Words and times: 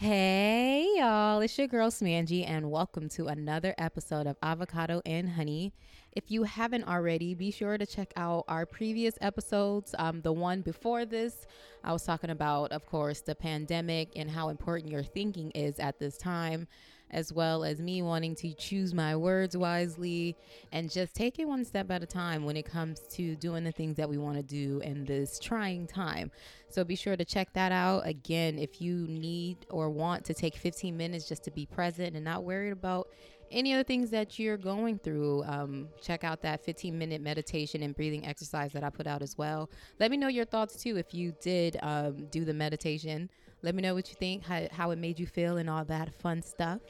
Hey 0.00 0.88
y'all, 0.96 1.42
it's 1.42 1.58
your 1.58 1.66
girl 1.66 1.90
Smanji, 1.90 2.48
and 2.48 2.70
welcome 2.70 3.10
to 3.10 3.26
another 3.26 3.74
episode 3.76 4.26
of 4.26 4.38
Avocado 4.42 5.02
and 5.04 5.28
Honey. 5.28 5.74
If 6.12 6.30
you 6.30 6.44
haven't 6.44 6.88
already, 6.88 7.34
be 7.34 7.50
sure 7.50 7.76
to 7.76 7.84
check 7.84 8.10
out 8.16 8.46
our 8.48 8.64
previous 8.64 9.18
episodes. 9.20 9.94
Um, 9.98 10.22
the 10.22 10.32
one 10.32 10.62
before 10.62 11.04
this, 11.04 11.46
I 11.84 11.92
was 11.92 12.02
talking 12.02 12.30
about, 12.30 12.72
of 12.72 12.86
course, 12.86 13.20
the 13.20 13.34
pandemic 13.34 14.12
and 14.16 14.30
how 14.30 14.48
important 14.48 14.90
your 14.90 15.02
thinking 15.02 15.50
is 15.50 15.78
at 15.78 15.98
this 15.98 16.16
time 16.16 16.66
as 17.10 17.32
well 17.32 17.64
as 17.64 17.80
me 17.80 18.02
wanting 18.02 18.34
to 18.36 18.52
choose 18.54 18.94
my 18.94 19.16
words 19.16 19.56
wisely 19.56 20.36
and 20.72 20.90
just 20.90 21.14
take 21.14 21.38
it 21.38 21.46
one 21.46 21.64
step 21.64 21.90
at 21.90 22.02
a 22.02 22.06
time 22.06 22.44
when 22.44 22.56
it 22.56 22.64
comes 22.64 23.00
to 23.10 23.36
doing 23.36 23.64
the 23.64 23.72
things 23.72 23.96
that 23.96 24.08
we 24.08 24.18
want 24.18 24.36
to 24.36 24.42
do 24.42 24.80
in 24.80 25.04
this 25.04 25.38
trying 25.38 25.86
time. 25.86 26.30
So 26.68 26.84
be 26.84 26.94
sure 26.94 27.16
to 27.16 27.24
check 27.24 27.52
that 27.54 27.72
out. 27.72 28.06
Again, 28.06 28.58
if 28.58 28.80
you 28.80 29.06
need 29.08 29.66
or 29.70 29.90
want 29.90 30.24
to 30.26 30.34
take 30.34 30.54
15 30.54 30.96
minutes 30.96 31.28
just 31.28 31.44
to 31.44 31.50
be 31.50 31.66
present 31.66 32.14
and 32.14 32.24
not 32.24 32.44
worried 32.44 32.70
about 32.70 33.08
any 33.50 33.72
of 33.72 33.78
the 33.78 33.84
things 33.84 34.10
that 34.10 34.38
you're 34.38 34.56
going 34.56 34.98
through, 34.98 35.42
um, 35.44 35.88
check 36.00 36.22
out 36.24 36.40
that 36.42 36.64
15 36.64 36.96
minute 36.96 37.20
meditation 37.20 37.82
and 37.82 37.94
breathing 37.96 38.24
exercise 38.24 38.72
that 38.72 38.84
I 38.84 38.90
put 38.90 39.06
out 39.06 39.22
as 39.22 39.36
well. 39.36 39.68
Let 39.98 40.10
me 40.10 40.16
know 40.16 40.28
your 40.28 40.44
thoughts 40.44 40.80
too 40.80 40.96
if 40.96 41.12
you 41.12 41.34
did 41.40 41.76
um, 41.82 42.26
do 42.26 42.44
the 42.44 42.54
meditation. 42.54 43.28
Let 43.62 43.74
me 43.74 43.82
know 43.82 43.94
what 43.94 44.08
you 44.08 44.14
think, 44.14 44.44
how, 44.44 44.68
how 44.70 44.90
it 44.90 44.98
made 44.98 45.18
you 45.18 45.26
feel, 45.26 45.58
and 45.58 45.68
all 45.68 45.84
that 45.84 46.14
fun 46.14 46.42
stuff. 46.42 46.80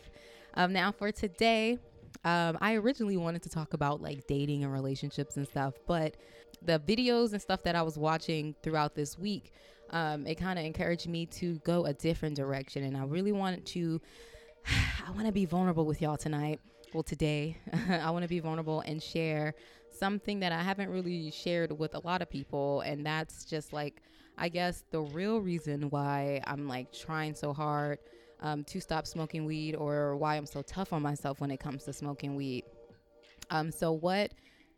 Um, 0.55 0.73
now, 0.73 0.93
for 0.93 1.13
today, 1.13 1.79
um, 2.25 2.59
I 2.61 2.75
originally 2.75 3.17
wanted 3.17 3.43
to 3.43 3.49
talk 3.49 3.73
about 3.73 4.03
like 4.03 4.27
dating 4.27 4.65
and 4.65 4.73
relationships 4.73 5.37
and 5.37 5.47
stuff, 5.47 5.75
but 5.87 6.17
the 6.63 6.79
videos 6.79 7.33
and 7.33 7.41
stuff 7.41 7.63
that 7.63 7.75
I 7.75 7.83
was 7.83 7.97
watching 7.97 8.55
throughout 8.63 8.95
this 8.95 9.19
week, 9.19 9.53
um, 9.91 10.27
it 10.27 10.37
kind 10.37 10.59
of 10.59 10.65
encouraged 10.65 11.09
me 11.09 11.27
to 11.27 11.59
go 11.61 11.87
a 11.87 11.95
different 11.95 12.37
direction. 12.37 12.85
And 12.85 12.97
I 12.97 13.05
really 13.05 13.33
wanted 13.33 13.65
to, 13.67 14.01
I 15.07 15.11
want 15.13 15.27
to 15.27 15.33
be 15.33 15.47
vulnerable 15.47 15.87
with 15.87 16.03
y'all 16.03 16.17
tonight. 16.17 16.61
Well, 16.93 17.03
today, 17.03 17.57
I 17.89 18.11
want 18.11 18.25
to 18.25 18.29
be 18.29 18.41
vulnerable 18.41 18.81
and 18.81 19.03
share 19.03 19.55
something 19.99 20.41
that 20.41 20.53
I 20.53 20.63
haven't 20.63 20.91
really 20.91 21.31
shared 21.31 21.79
with 21.79 21.95
a 21.95 22.01
lot 22.01 22.21
of 22.21 22.29
people. 22.29 22.81
And 22.83 23.07
that's 23.07 23.45
just 23.45 23.73
like, 23.73 24.03
I 24.37 24.49
guess, 24.49 24.85
the 24.91 25.01
real 25.01 25.39
reason 25.39 25.91
why 25.91 26.43
I'm 26.47 26.67
like 26.69 26.93
trying 26.93 27.35
so 27.35 27.53
hard 27.53 27.99
um, 28.41 28.65
to 28.65 28.81
stop 28.81 29.07
smoking 29.07 29.45
weed 29.45 29.75
or 29.75 30.17
why 30.17 30.37
I'm 30.37 30.47
so 30.47 30.63
tough 30.63 30.93
on 30.93 31.03
myself 31.03 31.41
when 31.41 31.51
it 31.51 31.61
comes 31.61 31.85
to 31.85 31.93
smoking 31.93 32.37
weed. 32.37 32.65
Um, 33.51 33.71
so, 33.71 33.93
what 33.93 34.33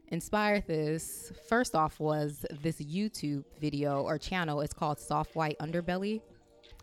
inspired 0.09 0.67
this 0.67 1.33
first 1.49 1.75
off 1.75 1.99
was 1.99 2.45
this 2.63 2.81
YouTube 2.81 3.45
video 3.61 4.03
or 4.03 4.19
channel. 4.19 4.61
It's 4.61 4.75
called 4.75 4.99
Soft 4.99 5.35
White 5.35 5.59
Underbelly. 5.59 6.21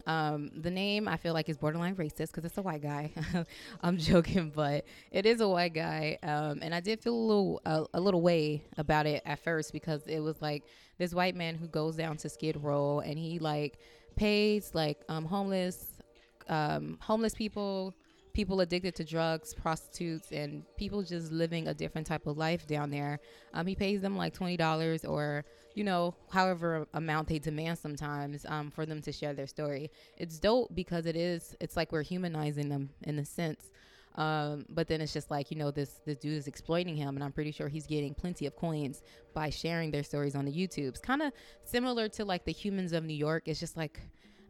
Um, 0.07 0.49
the 0.55 0.71
name 0.71 1.07
I 1.07 1.17
feel 1.17 1.33
like 1.33 1.49
is 1.49 1.57
borderline 1.57 1.95
racist 1.95 2.27
because 2.27 2.45
it's 2.45 2.57
a 2.57 2.61
white 2.61 2.81
guy. 2.81 3.11
I'm 3.83 3.97
joking, 3.97 4.51
but 4.55 4.85
it 5.11 5.25
is 5.25 5.41
a 5.41 5.47
white 5.47 5.73
guy, 5.73 6.17
um, 6.23 6.59
and 6.61 6.73
I 6.73 6.79
did 6.79 7.01
feel 7.01 7.13
a 7.13 7.15
little 7.15 7.61
a, 7.65 7.85
a, 7.93 7.99
little 7.99 8.21
way 8.21 8.63
about 8.77 9.05
it 9.05 9.21
at 9.25 9.39
first 9.39 9.73
because 9.73 10.01
it 10.07 10.19
was 10.19 10.41
like 10.41 10.63
this 10.97 11.13
white 11.13 11.35
man 11.35 11.55
who 11.55 11.67
goes 11.67 11.95
down 11.95 12.17
to 12.17 12.29
Skid 12.29 12.57
Row 12.57 13.01
and 13.01 13.19
he 13.19 13.39
like 13.39 13.77
pays 14.15 14.71
like 14.73 15.01
um, 15.09 15.25
homeless 15.25 15.98
um, 16.49 16.97
homeless 17.01 17.33
people, 17.33 17.93
people 18.33 18.59
addicted 18.61 18.95
to 18.95 19.03
drugs, 19.03 19.53
prostitutes, 19.53 20.31
and 20.31 20.63
people 20.77 21.03
just 21.03 21.31
living 21.31 21.67
a 21.67 21.73
different 21.73 22.07
type 22.07 22.27
of 22.27 22.37
life 22.37 22.67
down 22.67 22.89
there. 22.89 23.19
Um, 23.53 23.67
he 23.67 23.75
pays 23.75 24.01
them 24.01 24.17
like 24.17 24.33
twenty 24.33 24.57
dollars 24.57 25.05
or 25.05 25.45
you 25.75 25.83
know 25.83 26.15
however 26.31 26.87
amount 26.93 27.27
they 27.27 27.39
demand 27.39 27.77
sometimes 27.77 28.45
um, 28.47 28.71
for 28.71 28.85
them 28.85 29.01
to 29.03 29.11
share 29.11 29.33
their 29.33 29.47
story. 29.47 29.91
It's 30.17 30.39
dope 30.39 30.73
because 30.73 31.05
it 31.05 31.15
is. 31.15 31.55
It's 31.61 31.77
like 31.77 31.91
we're 31.91 32.03
humanizing 32.03 32.69
them 32.69 32.89
in 33.03 33.19
a 33.19 33.25
sense. 33.25 33.71
Um, 34.15 34.65
but 34.69 34.87
then 34.87 35.01
it's 35.01 35.13
just 35.13 35.29
like 35.29 35.51
you 35.51 35.57
know 35.57 35.71
this 35.71 36.01
this 36.05 36.17
dude 36.17 36.33
is 36.33 36.47
exploiting 36.47 36.95
him, 36.95 37.15
and 37.15 37.23
I'm 37.23 37.31
pretty 37.31 37.51
sure 37.51 37.67
he's 37.67 37.85
getting 37.85 38.13
plenty 38.13 38.47
of 38.47 38.55
coins 38.55 39.01
by 39.33 39.49
sharing 39.49 39.91
their 39.91 40.03
stories 40.03 40.35
on 40.35 40.45
the 40.45 40.51
YouTube. 40.51 40.89
It's 40.89 40.99
kind 40.99 41.21
of 41.21 41.31
similar 41.63 42.09
to 42.09 42.25
like 42.25 42.43
the 42.43 42.51
Humans 42.51 42.91
of 42.91 43.03
New 43.05 43.13
York. 43.13 43.43
It's 43.45 43.59
just 43.59 43.77
like 43.77 43.99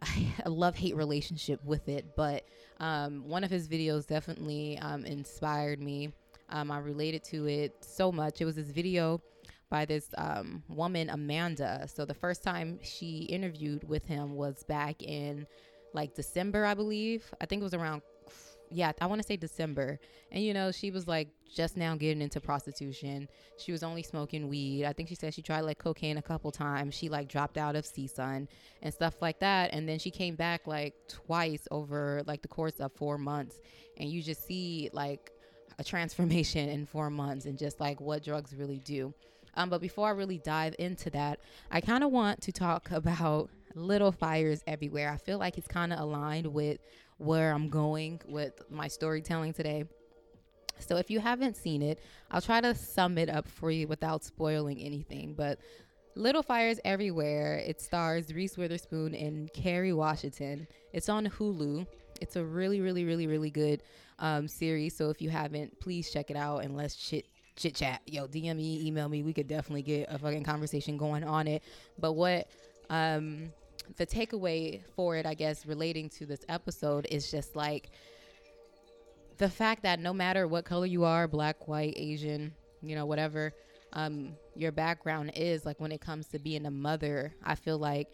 a 0.45 0.49
love 0.49 0.75
hate 0.75 0.95
relationship 0.95 1.63
with 1.63 1.89
it, 1.89 2.15
but 2.15 2.45
um, 2.79 3.27
one 3.27 3.43
of 3.43 3.51
his 3.51 3.67
videos 3.67 4.07
definitely 4.07 4.77
um, 4.79 5.05
inspired 5.05 5.79
me. 5.81 6.13
Um, 6.49 6.71
I 6.71 6.79
related 6.79 7.23
to 7.25 7.47
it 7.47 7.75
so 7.81 8.11
much. 8.11 8.41
It 8.41 8.45
was 8.45 8.55
this 8.55 8.71
video 8.71 9.21
by 9.69 9.85
this 9.85 10.09
um, 10.17 10.63
woman, 10.67 11.09
Amanda. 11.09 11.87
So 11.87 12.05
the 12.05 12.13
first 12.13 12.43
time 12.43 12.79
she 12.81 13.23
interviewed 13.23 13.87
with 13.87 14.05
him 14.05 14.35
was 14.35 14.63
back 14.63 15.03
in 15.03 15.45
like 15.93 16.15
December, 16.15 16.65
I 16.65 16.73
believe. 16.73 17.23
I 17.39 17.45
think 17.45 17.61
it 17.61 17.63
was 17.63 17.73
around 17.73 18.01
yeah, 18.71 18.91
I 19.01 19.05
want 19.07 19.21
to 19.21 19.27
say 19.27 19.37
December. 19.37 19.99
And 20.31 20.43
you 20.43 20.53
know, 20.53 20.71
she 20.71 20.91
was 20.91 21.07
like 21.07 21.29
just 21.53 21.77
now 21.77 21.95
getting 21.95 22.21
into 22.21 22.39
prostitution. 22.39 23.27
She 23.57 23.71
was 23.71 23.83
only 23.83 24.03
smoking 24.03 24.47
weed. 24.47 24.85
I 24.85 24.93
think 24.93 25.09
she 25.09 25.15
said 25.15 25.33
she 25.33 25.41
tried 25.41 25.61
like 25.61 25.79
cocaine 25.79 26.17
a 26.17 26.21
couple 26.21 26.51
times. 26.51 26.95
She 26.95 27.09
like 27.09 27.27
dropped 27.27 27.57
out 27.57 27.75
of 27.75 27.85
CSUN 27.85 28.47
and 28.81 28.93
stuff 28.93 29.21
like 29.21 29.39
that. 29.39 29.73
And 29.73 29.87
then 29.87 29.99
she 29.99 30.11
came 30.11 30.35
back 30.35 30.67
like 30.67 30.93
twice 31.07 31.67
over 31.71 32.21
like 32.27 32.41
the 32.41 32.47
course 32.47 32.79
of 32.79 32.91
four 32.93 33.17
months. 33.17 33.59
And 33.97 34.09
you 34.09 34.21
just 34.21 34.45
see 34.45 34.89
like 34.93 35.31
a 35.77 35.83
transformation 35.83 36.69
in 36.69 36.85
four 36.85 37.09
months 37.09 37.45
and 37.45 37.57
just 37.57 37.79
like 37.79 37.99
what 37.99 38.23
drugs 38.23 38.53
really 38.55 38.79
do. 38.79 39.13
Um, 39.55 39.69
but 39.69 39.81
before 39.81 40.07
I 40.07 40.11
really 40.11 40.37
dive 40.37 40.75
into 40.79 41.09
that, 41.11 41.39
I 41.71 41.81
kind 41.81 42.03
of 42.03 42.11
want 42.11 42.41
to 42.41 42.51
talk 42.51 42.91
about 42.91 43.49
little 43.75 44.11
fires 44.11 44.61
everywhere. 44.67 45.11
I 45.11 45.17
feel 45.17 45.37
like 45.37 45.57
it's 45.57 45.67
kind 45.67 45.93
of 45.93 45.99
aligned 45.99 46.47
with 46.47 46.79
where 47.19 47.51
I'm 47.51 47.69
going 47.69 48.19
with 48.25 48.61
my 48.71 48.87
storytelling 48.87 49.53
today. 49.53 49.83
So 50.79 50.95
if 50.95 51.11
you 51.11 51.19
haven't 51.19 51.57
seen 51.57 51.81
it, 51.81 51.99
I'll 52.31 52.41
try 52.41 52.61
to 52.61 52.73
sum 52.73 53.17
it 53.17 53.29
up 53.29 53.47
for 53.47 53.69
you 53.69 53.87
without 53.87 54.23
spoiling 54.23 54.79
anything. 54.79 55.33
But 55.35 55.59
Little 56.15 56.41
Fires 56.41 56.79
Everywhere, 56.85 57.57
it 57.57 57.81
stars 57.81 58.33
Reese 58.33 58.57
Witherspoon 58.57 59.13
and 59.13 59.51
Kerry 59.53 59.93
Washington. 59.93 60.67
It's 60.93 61.09
on 61.09 61.27
Hulu. 61.27 61.85
It's 62.21 62.37
a 62.37 62.43
really, 62.43 62.79
really, 62.81 63.03
really, 63.03 63.27
really 63.27 63.51
good 63.51 63.83
um, 64.19 64.47
series. 64.47 64.95
So 64.95 65.09
if 65.09 65.21
you 65.21 65.29
haven't, 65.29 65.77
please 65.79 66.09
check 66.11 66.31
it 66.31 66.37
out 66.37 66.59
and 66.59 66.75
let's 66.75 66.95
chit 66.95 67.25
chit 67.57 67.75
chat. 67.75 68.01
Yo, 68.05 68.25
DM 68.27 68.55
me, 68.55 68.87
email 68.87 69.09
me. 69.09 69.21
We 69.21 69.33
could 69.33 69.47
definitely 69.47 69.81
get 69.81 70.07
a 70.09 70.17
fucking 70.17 70.43
conversation 70.43 70.97
going 70.97 71.25
on 71.25 71.47
it. 71.47 71.63
But 71.97 72.13
what 72.13 72.49
um 72.89 73.51
the 73.97 74.05
takeaway 74.05 74.81
for 74.95 75.15
it, 75.15 75.25
I 75.25 75.33
guess, 75.33 75.65
relating 75.65 76.09
to 76.11 76.25
this 76.25 76.41
episode 76.47 77.07
is 77.09 77.29
just 77.31 77.55
like 77.55 77.89
the 79.37 79.49
fact 79.49 79.83
that 79.83 79.99
no 79.99 80.13
matter 80.13 80.47
what 80.47 80.65
color 80.65 80.85
you 80.85 81.05
are 81.05 81.27
black, 81.27 81.67
white, 81.67 81.93
Asian, 81.95 82.53
you 82.81 82.95
know, 82.95 83.05
whatever 83.05 83.53
um, 83.93 84.33
your 84.55 84.71
background 84.71 85.31
is, 85.35 85.65
like 85.65 85.79
when 85.79 85.91
it 85.91 86.01
comes 86.01 86.27
to 86.27 86.39
being 86.39 86.65
a 86.65 86.71
mother, 86.71 87.33
I 87.43 87.55
feel 87.55 87.77
like 87.77 88.07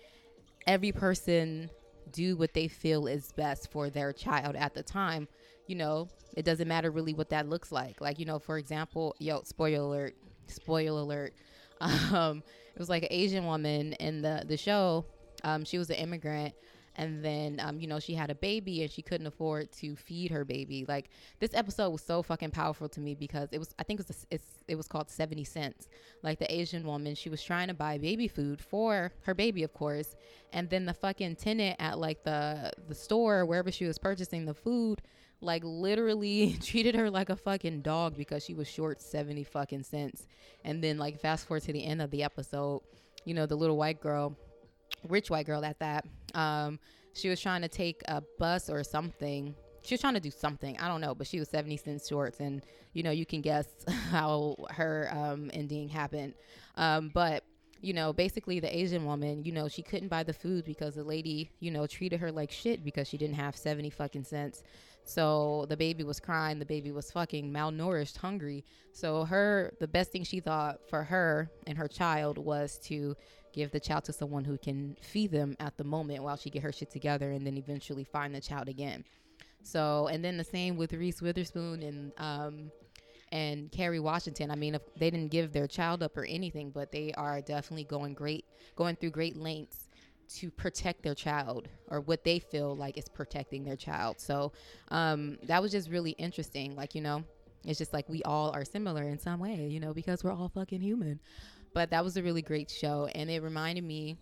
every 0.68 0.92
person 0.92 1.70
do 2.12 2.38
what 2.38 2.54
they 2.54 2.68
feel 2.68 3.08
is 3.08 3.32
best 3.34 3.72
for 3.72 3.90
their 3.90 4.14
child 4.14 4.56
at 4.56 4.74
the 4.74 4.84
time. 4.84 5.28
You 5.68 5.76
know, 5.76 6.08
it 6.36 6.46
doesn't 6.46 6.68
matter 6.68 6.92
really 6.92 7.14
what 7.14 7.30
that 7.30 7.50
looks 7.50 7.72
like. 7.72 8.00
Like, 8.00 8.20
you 8.20 8.26
know, 8.26 8.40
for 8.40 8.58
example, 8.58 9.16
yo, 9.20 9.42
spoiler 9.44 9.80
alert, 9.84 10.16
spoiler 10.48 11.02
alert. 11.02 11.34
Um, 11.82 12.42
it 12.74 12.80
was 12.80 12.88
like 12.88 13.04
an 13.04 13.10
Asian 13.12 13.46
woman 13.46 13.94
in 13.94 14.22
the 14.22 14.46
the 14.48 14.56
show 14.56 15.06
um, 15.46 15.64
she 15.64 15.78
was 15.78 15.90
an 15.90 15.96
immigrant 15.96 16.54
and 16.98 17.24
then 17.24 17.60
um, 17.62 17.80
you 17.80 17.88
know 17.88 18.00
she 18.00 18.14
had 18.14 18.30
a 18.30 18.36
baby 18.36 18.82
and 18.82 18.92
she 18.92 19.02
couldn't 19.02 19.28
afford 19.28 19.72
to 19.72 19.96
feed 19.96 20.32
her 20.32 20.46
baby. 20.46 20.86
Like 20.88 21.10
this 21.40 21.54
episode 21.54 21.90
was 21.90 22.02
so 22.02 22.22
fucking 22.24 22.52
powerful 22.52 22.90
to 22.90 23.00
me 23.00 23.16
because 23.16 23.50
it 23.52 23.60
was 23.60 23.74
i 23.80 23.84
think 23.84 24.00
it 24.00 24.08
was 24.08 24.26
a, 24.32 24.40
it 24.72 24.76
was 24.76 24.88
called 24.88 25.10
70 25.10 25.44
cents. 25.44 25.88
Like 26.24 26.40
the 26.40 26.54
asian 26.54 26.86
woman 26.86 27.16
she 27.16 27.30
was 27.30 27.44
trying 27.44 27.68
to 27.68 27.74
buy 27.74 27.98
baby 27.98 28.28
food 28.28 28.62
for 28.62 29.12
her 29.22 29.34
baby 29.34 29.64
of 29.64 29.74
course 29.74 30.16
and 30.54 30.70
then 30.70 30.86
the 30.86 30.94
fucking 30.94 31.36
tenant 31.36 31.76
at 31.80 32.00
like 32.00 32.24
the 32.24 32.72
the 32.88 32.96
store 32.96 33.46
wherever 33.46 33.72
she 33.72 33.86
was 33.86 33.98
purchasing 33.98 34.46
the 34.46 34.54
food 34.54 35.02
like 35.42 35.64
literally 35.64 36.58
treated 36.64 36.96
her 36.96 37.10
like 37.10 37.30
a 37.30 37.36
fucking 37.36 37.82
dog 37.82 38.18
because 38.18 38.44
she 38.44 38.54
was 38.54 38.68
short 38.68 39.02
70 39.02 39.44
fucking 39.44 39.84
cents. 39.84 40.28
And 40.64 40.84
then 40.84 40.98
like 40.98 41.20
fast 41.20 41.46
forward 41.46 41.64
to 41.64 41.74
the 41.74 41.86
end 41.86 42.02
of 42.02 42.10
the 42.10 42.24
episode 42.24 42.82
you 43.26 43.34
know 43.34 43.46
the 43.46 43.56
little 43.56 43.76
white 43.76 44.00
girl 44.00 44.38
rich 45.10 45.30
white 45.30 45.46
girl 45.46 45.64
at 45.66 45.80
that. 45.80 46.06
Um, 46.34 46.80
she 47.14 47.30
was 47.30 47.40
trying 47.40 47.62
to 47.62 47.68
take 47.68 48.02
a 48.08 48.22
bus 48.38 48.70
or 48.70 48.84
something. 48.84 49.56
She 49.82 49.94
was 49.94 50.02
trying 50.02 50.16
to 50.16 50.20
do 50.20 50.32
something. 50.32 50.78
I 50.80 50.88
don't 50.88 51.02
know, 51.02 51.16
but 51.16 51.28
she 51.28 51.40
was 51.40 51.50
70 51.50 51.78
cents 51.78 52.08
short. 52.08 52.40
And, 52.40 52.62
you 52.94 53.04
know, 53.04 53.12
you 53.12 53.26
can 53.26 53.42
guess 53.42 53.68
how 54.12 54.56
her 54.72 55.10
um, 55.14 55.50
ending 55.54 55.88
happened. 55.88 56.34
Um, 56.76 57.12
but, 57.14 57.46
you 57.82 57.94
know, 57.94 58.12
basically 58.12 58.60
the 58.60 58.76
Asian 58.76 59.06
woman, 59.06 59.44
you 59.44 59.52
know, 59.52 59.68
she 59.68 59.82
couldn't 59.82 60.10
buy 60.10 60.24
the 60.24 60.34
food 60.34 60.66
because 60.66 60.96
the 60.96 61.04
lady, 61.04 61.52
you 61.60 61.72
know, 61.72 61.88
treated 61.88 62.20
her 62.20 62.32
like 62.32 62.52
shit 62.52 62.84
because 62.84 63.08
she 63.08 63.18
didn't 63.18 63.36
have 63.36 63.56
70 63.56 63.92
fucking 63.92 64.24
cents. 64.24 64.64
So 65.06 65.68
the 65.70 65.78
baby 65.78 66.04
was 66.04 66.20
crying. 66.20 66.60
The 66.60 66.66
baby 66.66 66.92
was 66.92 67.12
fucking 67.12 67.52
malnourished, 67.52 68.18
hungry. 68.18 68.66
So 68.92 69.24
her, 69.26 69.72
the 69.80 69.88
best 69.88 70.12
thing 70.12 70.24
she 70.24 70.40
thought 70.40 70.80
for 70.90 71.04
her 71.04 71.50
and 71.68 71.78
her 71.78 71.88
child 71.88 72.40
was 72.40 72.80
to 72.86 73.16
give 73.56 73.72
the 73.72 73.80
child 73.80 74.04
to 74.04 74.14
someone 74.14 74.44
who 74.44 74.58
can 74.58 74.98
feed 75.02 75.32
them 75.32 75.56
at 75.60 75.78
the 75.78 75.84
moment 75.84 76.22
while 76.22 76.36
she 76.36 76.50
get 76.50 76.62
her 76.62 76.74
shit 76.74 76.92
together 76.92 77.32
and 77.32 77.48
then 77.48 77.58
eventually 77.58 78.04
find 78.04 78.36
the 78.36 78.42
child 78.42 78.68
again. 78.68 79.04
So, 79.64 80.08
and 80.08 80.24
then 80.24 80.38
the 80.38 80.44
same 80.44 80.76
with 80.76 80.94
Reese 80.94 81.22
Witherspoon 81.22 81.82
and 81.82 82.12
um, 82.18 82.72
and 83.32 83.72
Kerry 83.72 84.00
Washington. 84.00 84.52
I 84.52 84.56
mean, 84.56 84.76
if 84.76 84.82
they 84.96 85.10
didn't 85.10 85.32
give 85.32 85.52
their 85.52 85.68
child 85.68 86.04
up 86.04 86.16
or 86.18 86.26
anything, 86.26 86.70
but 86.70 86.92
they 86.92 87.14
are 87.14 87.42
definitely 87.42 87.86
going 87.86 88.14
great, 88.14 88.46
going 88.76 88.96
through 88.98 89.12
great 89.12 89.36
lengths 89.38 89.90
to 90.38 90.52
protect 90.52 91.02
their 91.02 91.16
child 91.16 91.68
or 91.88 92.02
what 92.02 92.24
they 92.24 92.40
feel 92.40 92.76
like 92.76 92.98
is 92.98 93.08
protecting 93.08 93.64
their 93.64 93.76
child. 93.76 94.20
So 94.20 94.52
um, 94.90 95.38
that 95.44 95.62
was 95.62 95.72
just 95.72 95.90
really 95.90 96.12
interesting. 96.12 96.76
Like, 96.76 96.94
you 96.96 97.02
know, 97.02 97.24
it's 97.64 97.80
just 97.80 97.94
like 97.94 98.08
we 98.10 98.22
all 98.24 98.52
are 98.52 98.66
similar 98.66 99.04
in 99.04 99.18
some 99.20 99.40
way, 99.40 99.68
you 99.68 99.80
know, 99.80 99.94
because 99.94 100.24
we're 100.24 100.34
all 100.34 100.50
fucking 100.50 100.82
human. 100.82 101.20
But 101.76 101.92
that 101.92 102.04
was 102.04 102.16
a 102.16 102.24
really 102.24 102.42
great 102.42 102.72
show. 102.72 103.10
And 103.14 103.30
it 103.30 103.44
reminded 103.44 103.84
me, 103.84 104.18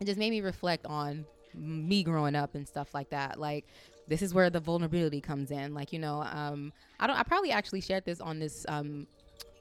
it 0.00 0.04
just 0.04 0.18
made 0.18 0.30
me 0.30 0.40
reflect 0.40 0.86
on 0.86 1.26
me 1.52 2.04
growing 2.04 2.36
up 2.36 2.54
and 2.54 2.66
stuff 2.66 2.94
like 2.94 3.10
that. 3.10 3.40
Like, 3.40 3.66
this 4.06 4.22
is 4.22 4.32
where 4.32 4.50
the 4.50 4.60
vulnerability 4.60 5.20
comes 5.20 5.50
in. 5.50 5.74
Like, 5.74 5.92
you 5.92 5.98
know, 5.98 6.22
um, 6.22 6.72
I 7.00 7.08
don't, 7.08 7.16
I 7.16 7.24
probably 7.24 7.50
actually 7.50 7.80
shared 7.80 8.04
this 8.04 8.20
on 8.20 8.38
this, 8.38 8.64
um, 8.68 9.08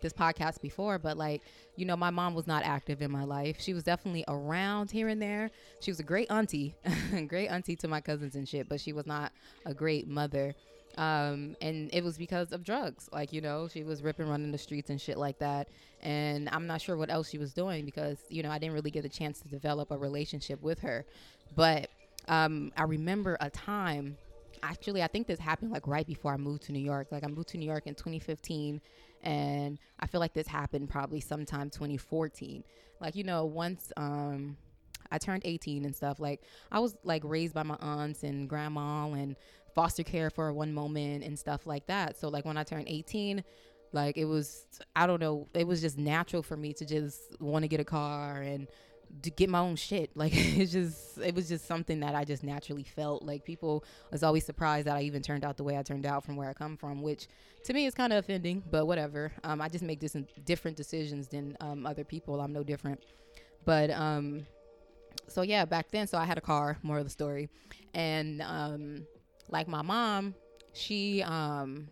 this 0.01 0.13
podcast 0.13 0.61
before, 0.61 0.99
but 0.99 1.17
like, 1.17 1.41
you 1.77 1.85
know, 1.85 1.97
my 1.97 2.11
mom 2.11 2.35
was 2.35 2.45
not 2.45 2.63
active 2.63 3.01
in 3.01 3.09
my 3.09 3.23
life. 3.23 3.57
She 3.59 3.73
was 3.73 3.83
definitely 3.83 4.23
around 4.27 4.91
here 4.91 5.07
and 5.07 5.19
there. 5.19 5.49
She 5.79 5.89
was 5.89 5.99
a 5.99 6.03
great 6.03 6.29
auntie, 6.29 6.75
great 7.27 7.47
auntie 7.47 7.75
to 7.77 7.87
my 7.87 8.01
cousins 8.01 8.35
and 8.35 8.47
shit, 8.47 8.69
but 8.69 8.79
she 8.79 8.93
was 8.93 9.07
not 9.07 9.31
a 9.65 9.73
great 9.73 10.07
mother. 10.07 10.53
Um, 10.97 11.55
and 11.61 11.89
it 11.93 12.03
was 12.03 12.17
because 12.17 12.51
of 12.51 12.63
drugs. 12.63 13.09
Like, 13.11 13.33
you 13.33 13.41
know, 13.41 13.67
she 13.67 13.83
was 13.83 14.01
ripping, 14.01 14.27
running 14.27 14.51
the 14.51 14.57
streets 14.57 14.89
and 14.89 14.99
shit 14.99 15.17
like 15.17 15.39
that. 15.39 15.67
And 16.01 16.49
I'm 16.49 16.67
not 16.67 16.81
sure 16.81 16.95
what 16.95 17.09
else 17.09 17.29
she 17.29 17.37
was 17.37 17.53
doing 17.53 17.85
because, 17.85 18.19
you 18.29 18.43
know, 18.43 18.49
I 18.49 18.59
didn't 18.59 18.75
really 18.75 18.91
get 18.91 19.05
a 19.05 19.09
chance 19.09 19.39
to 19.41 19.47
develop 19.47 19.91
a 19.91 19.97
relationship 19.97 20.61
with 20.61 20.79
her. 20.79 21.05
But 21.55 21.89
um, 22.27 22.71
I 22.77 22.83
remember 22.83 23.37
a 23.39 23.49
time 23.49 24.17
actually 24.63 25.03
i 25.03 25.07
think 25.07 25.27
this 25.27 25.39
happened 25.39 25.71
like 25.71 25.85
right 25.87 26.07
before 26.07 26.33
i 26.33 26.37
moved 26.37 26.63
to 26.63 26.71
new 26.71 26.79
york 26.79 27.07
like 27.11 27.23
i 27.23 27.27
moved 27.27 27.49
to 27.49 27.57
new 27.57 27.65
york 27.65 27.85
in 27.85 27.93
2015 27.93 28.81
and 29.23 29.77
i 29.99 30.07
feel 30.07 30.19
like 30.19 30.33
this 30.33 30.47
happened 30.47 30.89
probably 30.89 31.19
sometime 31.19 31.69
2014 31.69 32.63
like 32.99 33.15
you 33.15 33.23
know 33.23 33.45
once 33.45 33.91
um 33.97 34.57
i 35.11 35.17
turned 35.17 35.41
18 35.45 35.85
and 35.85 35.95
stuff 35.95 36.19
like 36.19 36.41
i 36.71 36.79
was 36.79 36.95
like 37.03 37.21
raised 37.23 37.53
by 37.53 37.63
my 37.63 37.77
aunts 37.79 38.23
and 38.23 38.49
grandma 38.49 39.11
and 39.11 39.35
foster 39.75 40.03
care 40.03 40.29
for 40.29 40.51
one 40.53 40.73
moment 40.73 41.23
and 41.23 41.37
stuff 41.37 41.67
like 41.67 41.85
that 41.87 42.17
so 42.17 42.29
like 42.29 42.45
when 42.45 42.57
i 42.57 42.63
turned 42.63 42.87
18 42.87 43.43
like 43.91 44.17
it 44.17 44.25
was 44.25 44.65
i 44.95 45.05
don't 45.05 45.19
know 45.19 45.47
it 45.53 45.67
was 45.67 45.81
just 45.81 45.97
natural 45.97 46.41
for 46.41 46.57
me 46.57 46.73
to 46.73 46.85
just 46.85 47.39
want 47.39 47.63
to 47.63 47.67
get 47.67 47.79
a 47.79 47.85
car 47.85 48.41
and 48.41 48.67
to 49.21 49.29
get 49.29 49.49
my 49.49 49.59
own 49.59 49.75
shit. 49.75 50.11
Like 50.15 50.31
it's 50.33 50.71
just 50.71 51.17
it 51.19 51.35
was 51.35 51.49
just 51.49 51.67
something 51.67 51.99
that 51.99 52.15
I 52.15 52.23
just 52.23 52.43
naturally 52.43 52.83
felt. 52.83 53.23
Like 53.23 53.43
people 53.43 53.83
was 54.11 54.23
always 54.23 54.45
surprised 54.45 54.87
that 54.87 54.95
I 54.95 55.01
even 55.01 55.21
turned 55.21 55.43
out 55.43 55.57
the 55.57 55.63
way 55.63 55.77
I 55.77 55.83
turned 55.83 56.05
out 56.05 56.23
from 56.23 56.35
where 56.35 56.49
I 56.49 56.53
come 56.53 56.77
from, 56.77 57.01
which 57.01 57.27
to 57.65 57.73
me 57.73 57.85
is 57.85 57.93
kind 57.93 58.13
of 58.13 58.19
offending, 58.19 58.63
but 58.71 58.85
whatever. 58.85 59.31
Um, 59.43 59.61
I 59.61 59.69
just 59.69 59.83
make 59.83 60.01
different 60.45 60.77
decisions 60.77 61.27
than 61.27 61.57
um, 61.59 61.85
other 61.85 62.03
people. 62.03 62.39
I'm 62.39 62.53
no 62.53 62.63
different. 62.63 63.03
But 63.65 63.91
um, 63.91 64.45
so 65.27 65.41
yeah, 65.41 65.65
back 65.65 65.91
then, 65.91 66.07
so 66.07 66.17
I 66.17 66.25
had 66.25 66.37
a 66.37 66.41
car. 66.41 66.77
More 66.81 66.97
of 66.97 67.03
the 67.03 67.09
story, 67.09 67.49
and 67.93 68.41
um, 68.41 69.05
like 69.49 69.67
my 69.67 69.81
mom, 69.81 70.35
she 70.73 71.23
um 71.23 71.87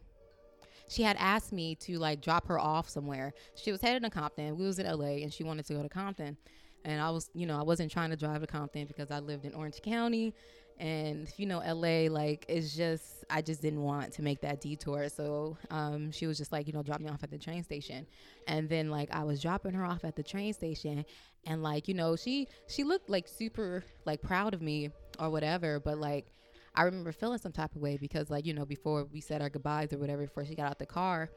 she 0.90 1.02
had 1.02 1.16
asked 1.20 1.52
me 1.52 1.76
to 1.76 1.98
like 1.98 2.22
drop 2.22 2.48
her 2.48 2.60
off 2.60 2.90
somewhere. 2.90 3.34
She 3.56 3.72
was 3.72 3.82
headed 3.82 4.04
to 4.04 4.10
Compton. 4.10 4.58
We 4.58 4.66
was 4.66 4.80
in 4.80 4.86
LA 4.86 5.24
and 5.24 5.34
she 5.34 5.44
wanted 5.44 5.66
to 5.68 5.74
go 5.74 5.82
to 5.82 5.90
Compton 5.90 6.38
and 6.86 7.02
I 7.02 7.10
was, 7.10 7.30
you 7.34 7.46
know, 7.46 7.58
I 7.58 7.64
wasn't 7.64 7.92
trying 7.92 8.10
to 8.10 8.16
drive 8.16 8.42
to 8.42 8.48
Compton 8.48 8.86
because 8.86 9.12
I 9.12 9.20
lived 9.20 9.46
in 9.46 9.54
Orange 9.54 9.82
County, 9.82 10.34
and 10.80 11.32
you 11.38 11.46
know, 11.46 11.60
LA, 11.60 12.10
like 12.12 12.46
it's 12.50 12.76
just, 12.76 13.24
I 13.30 13.42
just 13.42 13.62
didn't 13.62 13.82
want 13.84 14.12
to 14.14 14.22
make 14.22 14.42
that 14.42 14.60
detour. 14.60 15.08
So 15.10 15.58
um, 15.70 16.12
she 16.12 16.28
was 16.28 16.38
just 16.38 16.52
like, 16.52 16.68
you 16.68 16.74
know, 16.74 16.84
drop 16.84 17.00
me 17.00 17.10
off 17.10 17.24
at 17.24 17.32
the 17.32 17.38
train 17.38 17.64
station, 17.64 18.06
and 18.48 18.68
then 18.68 18.90
like 18.90 19.10
I 19.12 19.24
was 19.24 19.42
dropping 19.42 19.74
her 19.74 19.86
off 19.86 20.04
at 20.04 20.16
the 20.16 20.24
train 20.24 20.54
station, 20.54 21.06
and 21.46 21.64
like 21.64 21.88
you 21.88 21.94
know, 21.94 22.16
she 22.16 22.48
she 22.68 22.84
looked 22.84 23.10
like 23.10 23.28
super 23.28 23.84
like 24.06 24.22
proud 24.22 24.54
of 24.54 24.62
me 24.62 24.90
or 25.20 25.30
whatever, 25.30 25.80
but 25.80 25.98
like. 25.98 26.28
I 26.75 26.84
remember 26.84 27.12
feeling 27.12 27.38
some 27.38 27.52
type 27.52 27.75
of 27.75 27.81
way 27.81 27.98
because, 27.98 28.30
like, 28.30 28.46
you 28.46 28.54
know, 28.54 28.66
before 28.66 29.06
we 29.06 29.22
said 29.22 29.42
our 29.42 29.50
goodbyes 29.50 29.94
or 29.94 29.98
whatever, 29.98 30.24
before 30.24 30.46
she 30.46 30.56
got 30.56 30.68
out 30.68 30.80
the 30.80 30.86
car, 30.86 31.30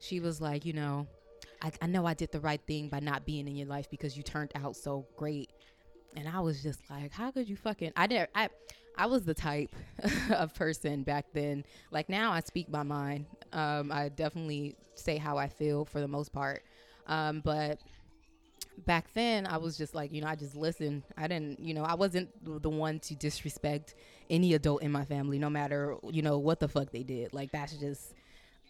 she 0.00 0.20
was 0.20 0.40
like, 0.40 0.64
you 0.64 0.72
know, 0.72 1.06
I, 1.60 1.72
I 1.82 1.86
know 1.86 2.06
I 2.06 2.14
did 2.14 2.32
the 2.32 2.40
right 2.40 2.60
thing 2.66 2.88
by 2.88 3.00
not 3.00 3.26
being 3.26 3.46
in 3.48 3.56
your 3.56 3.68
life 3.68 3.90
because 3.90 4.16
you 4.16 4.22
turned 4.22 4.52
out 4.54 4.76
so 4.76 5.06
great. 5.16 5.50
And 6.16 6.26
I 6.28 6.40
was 6.40 6.62
just 6.62 6.80
like, 6.88 7.12
how 7.12 7.30
could 7.30 7.48
you 7.48 7.56
fucking? 7.56 7.92
I 7.96 8.06
didn't. 8.06 8.30
I 8.34 8.48
I 8.96 9.06
was 9.06 9.24
the 9.24 9.34
type 9.34 9.74
of 10.30 10.54
person 10.54 11.02
back 11.02 11.26
then. 11.32 11.64
Like 11.90 12.08
now, 12.08 12.32
I 12.32 12.40
speak 12.40 12.68
my 12.68 12.82
mind. 12.82 13.26
Um, 13.52 13.92
I 13.92 14.08
definitely 14.08 14.76
say 14.94 15.18
how 15.18 15.36
I 15.36 15.48
feel 15.48 15.84
for 15.84 16.00
the 16.00 16.08
most 16.08 16.32
part. 16.32 16.64
Um, 17.06 17.40
but 17.44 17.80
back 18.86 19.12
then, 19.14 19.46
I 19.46 19.56
was 19.56 19.76
just 19.76 19.94
like, 19.94 20.12
you 20.12 20.20
know, 20.20 20.26
I 20.26 20.34
just 20.34 20.54
listened. 20.54 21.02
I 21.16 21.26
didn't, 21.26 21.60
you 21.60 21.74
know, 21.74 21.84
I 21.84 21.94
wasn't 21.94 22.30
the 22.62 22.70
one 22.70 23.00
to 23.00 23.14
disrespect 23.14 23.94
any 24.30 24.54
adult 24.54 24.82
in 24.82 24.92
my 24.92 25.04
family, 25.04 25.38
no 25.38 25.50
matter, 25.50 25.96
you 26.10 26.22
know, 26.22 26.38
what 26.38 26.60
the 26.60 26.68
fuck 26.68 26.90
they 26.90 27.02
did. 27.02 27.32
Like 27.32 27.52
that's 27.52 27.74
just 27.74 28.14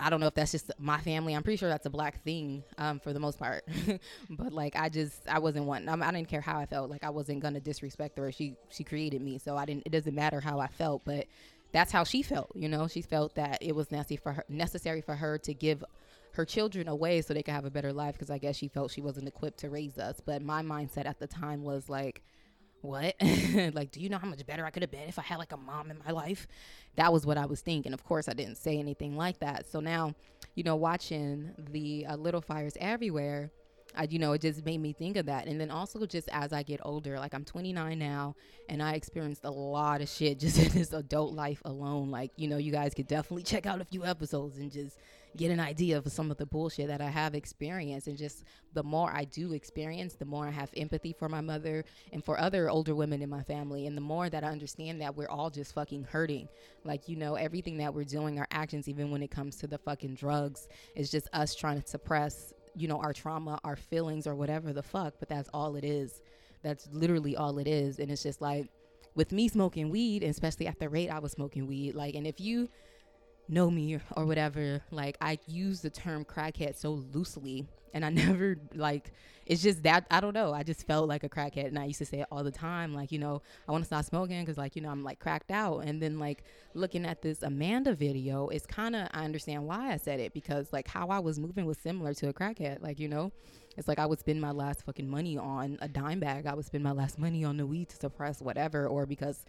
I 0.00 0.10
don't 0.10 0.20
know 0.20 0.28
if 0.28 0.34
that's 0.34 0.52
just 0.52 0.70
my 0.78 0.99
family. 1.00 1.34
I'm 1.34 1.43
pretty 1.43 1.56
sure 1.56 1.69
that's 1.69 1.87
a 1.87 1.90
black 1.90 2.22
thing 2.22 2.62
um, 2.78 3.00
for 3.00 3.12
the 3.12 3.19
most 3.19 3.38
part. 3.38 3.64
but 4.31 4.52
like, 4.52 4.76
I 4.76 4.88
just 4.88 5.28
I 5.28 5.40
wasn't 5.40 5.64
one. 5.64 5.88
I, 5.88 5.94
I 5.94 6.12
didn't 6.12 6.28
care 6.28 6.40
how 6.40 6.58
I 6.58 6.66
felt. 6.66 6.88
Like 6.88 7.02
I 7.02 7.10
wasn't 7.10 7.40
gonna 7.40 7.60
disrespect 7.60 8.16
her. 8.19 8.31
She 8.31 8.55
she 8.70 8.84
created 8.84 9.22
me, 9.22 9.38
so 9.38 9.56
I 9.56 9.64
didn't. 9.64 9.84
It 9.87 9.90
doesn't 9.90 10.14
matter 10.14 10.40
how 10.40 10.60
I 10.60 10.69
felt, 10.69 11.05
but 11.05 11.26
that's 11.72 11.90
how 11.90 12.05
she 12.05 12.22
felt. 12.22 12.50
You 12.55 12.69
know, 12.69 12.87
she 12.87 13.02
felt 13.02 13.34
that 13.34 13.58
it 13.60 13.75
was 13.75 13.90
necessary 13.90 14.19
for 14.22 14.32
her 14.32 14.44
necessary 14.49 15.00
for 15.00 15.16
her 15.16 15.37
to 15.38 15.52
give 15.52 15.84
her 16.33 16.45
children 16.45 16.89
away 16.89 17.23
so 17.23 17.35
they 17.35 17.43
could 17.43 17.55
have 17.55 17.65
a 17.65 17.71
better 17.71 17.93
life. 17.93 18.15
Because 18.15 18.31
I 18.31 18.39
guess 18.39 18.57
she 18.57 18.69
felt 18.69 18.91
she 18.91 19.01
wasn't 19.01 19.29
equipped 19.29 19.59
to 19.61 19.71
raise 19.71 19.99
us. 19.99 20.21
But 20.25 20.43
my 20.43 20.63
mindset 20.63 21.07
at 21.07 21.19
the 21.19 21.27
time 21.27 21.63
was 21.63 21.89
like 21.89 22.23
what? 22.81 23.15
like, 23.75 23.91
do 23.91 24.01
you 24.01 24.09
know 24.09 24.19
how 24.19 24.29
much 24.29 24.45
better 24.47 24.65
I 24.65 24.71
could 24.71 24.83
have 24.83 24.91
been 24.91 25.09
if 25.09 25.19
I 25.19 25.23
had 25.23 25.39
like 25.39 25.53
a 25.53 25.57
mom 25.57 25.91
in 25.91 25.99
my 26.05 26.13
life? 26.13 26.47
That 26.97 27.13
was 27.13 27.27
what 27.27 27.39
I 27.39 27.47
was 27.47 27.61
thinking. 27.61 27.93
Of 27.93 28.05
course, 28.05 28.29
I 28.29 28.35
didn't 28.35 28.57
say 28.57 28.79
anything 28.79 29.17
like 29.17 29.41
that. 29.41 29.71
So 29.71 29.81
now, 29.81 30.15
you 30.55 30.65
know, 30.65 30.77
watching 30.77 31.55
the 31.71 32.07
uh, 32.07 32.17
Little 32.17 32.41
Fires 32.41 32.75
Everywhere, 32.81 33.51
I, 33.97 34.07
you 34.11 34.19
know, 34.19 34.33
it 34.33 34.43
just 34.43 34.65
made 34.65 34.79
me 34.79 34.93
think 34.93 35.17
of 35.17 35.27
that. 35.27 35.47
And 35.47 35.61
then 35.61 35.71
also, 35.71 36.05
just 36.07 36.29
as 36.31 36.53
I 36.53 36.63
get 36.63 36.81
older, 36.83 37.19
like 37.19 37.35
I'm 37.35 37.45
29 37.45 37.99
now, 37.99 38.37
and 38.69 38.83
I 38.83 38.95
experienced 38.95 39.45
a 39.45 39.51
lot 39.51 40.01
of 40.01 40.09
shit 40.09 40.39
just 40.41 40.59
in 40.59 40.69
this 40.73 40.93
adult 40.93 41.35
life 41.35 41.63
alone. 41.65 42.11
Like, 42.11 42.32
you 42.37 42.49
know, 42.49 42.58
you 42.58 42.73
guys 42.73 42.94
could 42.94 43.08
definitely 43.08 43.44
check 43.44 43.67
out 43.67 43.81
a 43.81 43.85
few 43.85 44.05
episodes 44.05 44.58
and 44.58 44.70
just 44.70 44.99
get 45.37 45.51
an 45.51 45.61
idea 45.61 45.97
of 45.97 46.11
some 46.11 46.31
of 46.31 46.37
the 46.37 46.47
bullshit 46.47 46.89
that 46.89 47.01
I 47.01 47.11
have 47.11 47.35
experienced. 47.35 48.06
And 48.06 48.17
just 48.17 48.44
the 48.73 48.82
more 48.82 49.11
I 49.11 49.25
do 49.25 49.53
experience, 49.53 50.15
the 50.15 50.25
more 50.25 50.47
I 50.47 50.51
have 50.51 50.70
empathy 50.77 51.13
for 51.13 51.29
my 51.29 51.41
mother 51.41 51.85
and 52.13 52.25
for 52.25 52.39
other 52.39 52.70
older 52.70 52.94
women 52.94 53.23
in 53.23 53.31
my 53.31 53.43
family. 53.43 53.87
And 53.87 53.97
the 53.97 54.01
more 54.03 54.29
that 54.31 54.44
I 54.44 54.49
understand 54.49 55.01
that 55.01 55.17
we're 55.17 55.29
all 55.29 55.51
just 55.51 55.75
fucking 55.75 56.05
hurting. 56.05 56.49
Like, 56.85 57.08
you 57.08 57.17
know, 57.17 57.35
everything 57.35 57.77
that 57.79 57.94
we're 57.94 58.05
doing, 58.05 58.39
our 58.39 58.49
actions, 58.51 58.89
even 58.89 59.11
when 59.11 59.23
it 59.23 59.31
comes 59.31 59.56
to 59.56 59.67
the 59.67 59.79
fucking 59.79 60.15
drugs, 60.15 60.69
is 60.97 61.11
just 61.11 61.29
us 61.32 61.55
trying 61.55 61.81
to 61.81 61.87
suppress, 61.87 62.53
you 62.75 62.89
know, 62.89 62.99
our 62.99 63.13
trauma, 63.13 63.61
our 63.65 63.77
feelings, 63.77 64.27
or 64.27 64.35
whatever 64.35 64.73
the 64.73 64.82
fuck. 64.82 65.15
But 65.19 65.29
that's 65.29 65.51
all 65.53 65.77
it 65.77 65.85
is. 65.85 66.20
That's 66.63 66.89
literally 66.93 67.37
all 67.37 67.58
it 67.58 67.69
is. 67.69 67.99
And 67.99 68.11
it's 68.11 68.23
just 68.23 68.41
like, 68.41 68.69
with 69.15 69.32
me 69.32 69.49
smoking 69.49 69.91
weed, 69.91 70.23
especially 70.23 70.69
at 70.69 70.79
the 70.79 70.89
rate 70.89 71.08
I 71.08 71.19
was 71.19 71.32
smoking 71.32 71.67
weed, 71.67 71.94
like, 71.97 72.15
and 72.15 72.27
if 72.27 72.41
you 72.41 72.69
know 73.48 73.70
me 73.70 73.98
or 74.17 74.24
whatever, 74.24 74.82
like 74.90 75.17
I 75.20 75.38
use 75.46 75.81
the 75.81 75.90
term 75.90 76.24
crackhead 76.24 76.76
so 76.76 76.90
loosely 77.12 77.67
and 77.94 78.05
I 78.05 78.10
never 78.24 78.58
like 78.74 79.12
it's 79.46 79.62
just 79.62 79.82
that 79.84 80.06
I 80.10 80.20
don't 80.20 80.34
know. 80.34 80.52
I 80.52 80.62
just 80.62 80.86
felt 80.86 81.08
like 81.08 81.24
a 81.24 81.28
crackhead 81.28 81.69
and 81.69 81.78
I 81.78 81.86
used 81.86 81.98
to 82.00 82.05
say 82.05 82.20
it 82.20 82.26
all 82.31 82.44
the 82.44 82.50
time 82.50 82.93
like, 82.94 83.10
you 83.10 83.19
know, 83.19 83.40
I 83.67 83.72
want 83.72 83.82
to 83.82 83.86
stop 83.86 84.05
smoking 84.05 84.44
cuz 84.44 84.58
like, 84.58 84.76
you 84.76 84.82
know, 84.82 84.90
I'm 84.90 85.02
like 85.02 85.19
cracked 85.19 85.50
out 85.50 85.81
and 85.81 86.02
then 86.02 86.19
like 86.19 86.44
looking 86.74 87.06
at 87.06 87.22
this 87.22 87.43
Amanda 87.43 87.94
video, 87.94 88.48
it's 88.48 88.67
kind 88.67 88.94
of 88.94 89.08
I 89.12 89.24
understand 89.24 89.67
why 89.67 89.93
I 89.93 89.96
said 89.96 90.20
it 90.20 90.34
because 90.34 90.72
like 90.72 90.86
how 90.86 91.08
I 91.08 91.19
was 91.19 91.38
moving 91.38 91.64
was 91.64 91.78
similar 91.78 92.12
to 92.14 92.28
a 92.28 92.32
crackhead, 92.32 92.82
like, 92.82 92.98
you 92.98 93.08
know. 93.08 93.32
It's 93.76 93.86
like 93.86 94.00
I 94.00 94.06
would 94.06 94.19
spend 94.19 94.40
my 94.40 94.50
last 94.50 94.84
fucking 94.84 95.08
money 95.08 95.38
on 95.38 95.78
a 95.81 95.86
dime 95.86 96.19
bag. 96.19 96.46
I 96.46 96.55
would 96.55 96.64
spend 96.64 96.82
my 96.82 96.90
last 96.90 97.17
money 97.17 97.44
on 97.44 97.56
the 97.56 97.64
weed 97.64 97.88
to 97.90 97.96
suppress 97.96 98.43
whatever 98.43 98.88
or 98.88 99.06
because 99.06 99.44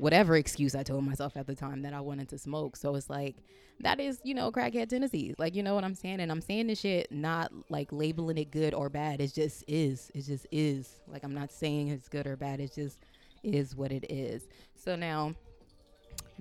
whatever 0.00 0.34
excuse 0.36 0.74
I 0.74 0.82
told 0.82 1.04
myself 1.04 1.36
at 1.36 1.46
the 1.46 1.54
time 1.54 1.82
that 1.82 1.92
I 1.92 2.00
wanted 2.00 2.30
to 2.30 2.38
smoke. 2.38 2.76
So 2.76 2.94
it's 2.94 3.10
like 3.10 3.36
that 3.80 4.00
is, 4.00 4.18
you 4.24 4.34
know, 4.34 4.50
crackhead 4.50 4.88
tendencies. 4.88 5.34
Like, 5.38 5.54
you 5.54 5.62
know 5.62 5.74
what 5.74 5.84
I'm 5.84 5.94
saying? 5.94 6.20
And 6.20 6.32
I'm 6.32 6.40
saying 6.40 6.68
this 6.68 6.80
shit 6.80 7.12
not 7.12 7.52
like 7.68 7.92
labeling 7.92 8.38
it 8.38 8.50
good 8.50 8.72
or 8.72 8.88
bad. 8.88 9.20
It 9.20 9.34
just 9.34 9.62
is. 9.68 10.10
It 10.14 10.22
just 10.22 10.46
is. 10.50 11.00
Like 11.06 11.22
I'm 11.22 11.34
not 11.34 11.52
saying 11.52 11.88
it's 11.88 12.08
good 12.08 12.26
or 12.26 12.36
bad. 12.36 12.60
It 12.60 12.74
just 12.74 12.98
is 13.42 13.76
what 13.76 13.92
it 13.92 14.10
is. 14.10 14.48
So 14.74 14.96
now 14.96 15.34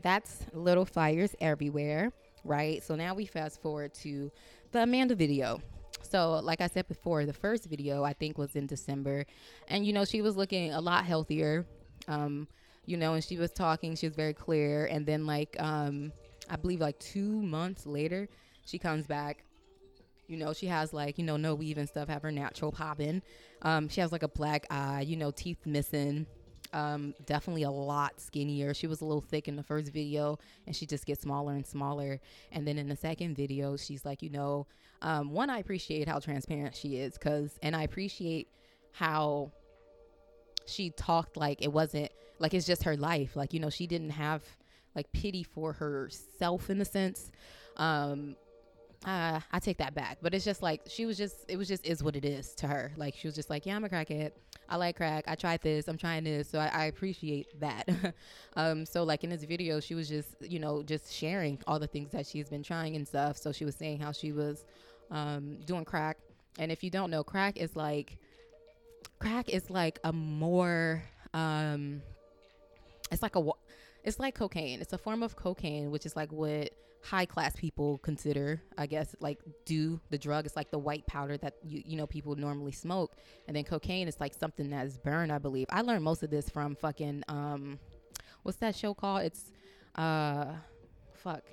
that's 0.02 0.46
little 0.54 0.86
fires 0.86 1.36
everywhere, 1.42 2.14
right? 2.46 2.82
So 2.82 2.96
now 2.96 3.14
we 3.14 3.26
fast 3.26 3.62
forward 3.62 3.94
to 3.96 4.32
the 4.72 4.84
Amanda 4.84 5.16
video. 5.16 5.62
So, 6.02 6.40
like 6.40 6.62
I 6.62 6.68
said 6.68 6.88
before, 6.88 7.26
the 7.26 7.34
first 7.34 7.66
video 7.66 8.04
I 8.04 8.14
think 8.14 8.38
was 8.38 8.56
in 8.56 8.66
December, 8.66 9.26
and 9.68 9.86
you 9.86 9.94
know 9.94 10.06
she 10.06 10.22
was 10.22 10.36
looking 10.38 10.74
a 10.74 10.80
lot 10.80 11.06
healthier. 11.06 11.68
Um, 12.08 12.48
you 12.90 12.98
know, 12.98 13.14
and 13.14 13.24
she 13.24 13.38
was 13.38 13.52
talking, 13.52 13.96
she 13.96 14.08
was 14.08 14.16
very 14.16 14.34
clear, 14.34 14.88
and 14.88 15.06
then 15.06 15.28
like 15.28 15.56
um, 15.60 16.12
I 16.50 16.56
believe 16.56 16.82
like 16.82 16.98
two 16.98 17.40
months 17.44 17.86
later, 17.86 18.28
she 18.66 18.80
comes 18.80 19.06
back. 19.06 19.46
You 20.28 20.38
know, 20.38 20.54
she 20.54 20.66
has 20.66 20.92
like 20.92 21.20
you 21.20 21.24
know 21.24 21.38
no 21.38 21.54
weave 21.54 21.78
and 21.78 21.88
stuff, 21.88 22.10
have 22.10 22.24
her 22.24 22.32
natural 22.32 22.72
popping. 22.72 23.22
Um, 23.62 23.90
she 23.90 24.02
has 24.02 24.12
like 24.12 24.24
a 24.24 24.28
black 24.28 24.66
eye, 24.72 25.02
you 25.02 25.18
know, 25.18 25.30
teeth 25.30 25.68
missing. 25.68 26.26
Um, 26.74 27.14
definitely 27.26 27.64
a 27.64 27.72
lot 27.72 28.20
skinnier. 28.20 28.74
She 28.74 28.88
was 28.88 29.02
a 29.02 29.06
little 29.06 29.22
thick 29.22 29.48
in 29.48 29.56
the 29.56 29.64
first 29.64 29.94
video, 29.94 30.40
and 30.66 30.76
she 30.76 30.88
just 30.88 31.06
gets 31.06 31.22
smaller 31.22 31.54
and 31.54 31.66
smaller. 31.66 32.20
And 32.52 32.68
then 32.68 32.80
in 32.80 32.90
the 32.90 32.96
second 32.96 33.36
video, 33.36 33.78
she's 33.78 34.04
like, 34.04 34.24
you 34.24 34.32
know, 34.32 34.66
um, 35.04 35.32
one, 35.32 35.52
I 35.52 35.60
appreciate 35.60 36.08
how 36.08 36.20
transparent 36.20 36.76
she 36.76 36.98
is, 36.98 37.18
cause, 37.20 37.58
and 37.62 37.76
I 37.76 37.84
appreciate 37.84 38.50
how 38.92 39.52
she 40.66 40.92
talked 40.92 41.38
like 41.38 41.62
it 41.62 41.72
wasn't 41.72 42.12
like 42.40 42.54
it's 42.54 42.66
just 42.66 42.84
her 42.84 42.98
life. 42.98 43.36
Like 43.36 43.54
you 43.54 43.60
know, 43.60 43.70
she 43.70 43.88
didn't 43.88 44.12
have 44.12 44.44
like 44.96 45.12
pity 45.12 45.44
for 45.44 45.74
herself 45.74 46.70
in 46.70 46.82
a 46.82 46.86
sense. 46.86 47.32
Um, 47.78 48.36
uh, 49.06 49.40
I 49.52 49.60
take 49.60 49.78
that 49.78 49.96
back, 49.96 50.18
but 50.22 50.34
it's 50.34 50.44
just 50.44 50.62
like 50.62 50.82
she 50.88 51.06
was 51.06 51.18
just 51.18 51.46
it 51.48 51.58
was 51.58 51.68
just 51.68 51.86
is 51.86 52.04
what 52.04 52.16
it 52.16 52.26
is 52.26 52.54
to 52.56 52.68
her. 52.68 52.92
Like 52.98 53.16
she 53.16 53.28
was 53.28 53.36
just 53.36 53.50
like, 53.50 53.66
yeah, 53.66 53.76
I'm 53.76 53.86
a 53.86 53.90
crackhead. 53.90 54.32
I 54.68 54.76
like 54.76 54.98
crack. 54.98 55.24
I 55.28 55.36
tried 55.36 55.62
this. 55.62 55.88
I'm 55.88 55.98
trying 55.98 56.26
this. 56.26 56.50
So 56.50 56.60
I, 56.60 56.68
I 56.68 56.86
appreciate 56.86 57.48
that. 57.60 57.90
um, 58.56 58.86
so 58.86 59.04
like 59.04 59.24
in 59.24 59.30
this 59.30 59.44
video, 59.44 59.80
she 59.80 59.96
was 59.96 60.10
just 60.10 60.36
you 60.42 60.60
know 60.60 60.84
just 60.84 61.14
sharing 61.14 61.60
all 61.66 61.80
the 61.80 61.88
things 61.88 62.12
that 62.12 62.28
she's 62.28 62.50
been 62.50 62.64
trying 62.64 62.96
and 62.96 63.08
stuff. 63.08 63.38
So 63.38 63.52
she 63.52 63.64
was 63.64 63.76
saying 63.76 64.00
how 64.00 64.12
she 64.12 64.32
was 64.34 64.66
um, 65.12 65.60
doing 65.66 65.86
crack, 65.86 66.18
and 66.58 66.72
if 66.72 66.84
you 66.84 66.90
don't 66.90 67.10
know, 67.10 67.24
crack 67.24 67.58
is 67.58 67.76
like 67.78 68.18
crack 69.20 69.50
is 69.50 69.70
like 69.70 70.00
a 70.04 70.12
more 70.12 71.04
um, 71.34 72.02
it's 73.12 73.22
like 73.22 73.36
a 73.36 73.50
it's 74.04 74.20
like 74.20 74.36
cocaine. 74.36 74.82
It's 74.82 74.94
a 74.94 74.98
form 74.98 75.24
of 75.24 75.36
cocaine, 75.36 75.92
which 75.92 76.06
is 76.06 76.16
like 76.16 76.32
what 76.32 76.72
high 77.02 77.26
class 77.26 77.56
people 77.56 77.98
consider, 78.00 78.62
I 78.78 78.86
guess, 78.86 79.16
like 79.20 79.40
do 79.66 80.00
the 80.10 80.18
drug. 80.18 80.46
It's 80.46 80.56
like 80.56 80.72
the 80.72 80.80
white 80.80 81.06
powder 81.08 81.38
that 81.38 81.56
you 81.64 81.82
you 81.86 81.98
know 81.98 82.08
people 82.08 82.36
normally 82.36 82.72
smoke, 82.72 83.16
and 83.48 83.56
then 83.56 83.64
cocaine 83.64 84.08
is 84.08 84.20
like 84.20 84.34
something 84.34 84.70
that's 84.70 84.98
burned. 84.98 85.32
I 85.32 85.38
believe 85.38 85.68
I 85.70 85.82
learned 85.82 86.04
most 86.04 86.24
of 86.24 86.30
this 86.30 86.50
from 86.50 86.76
fucking 86.76 87.24
um, 87.28 87.80
what's 88.44 88.58
that 88.60 88.76
show 88.76 88.94
called? 88.94 89.24
It's 89.24 89.52
uh, 89.96 90.46
fuck, 91.14 91.44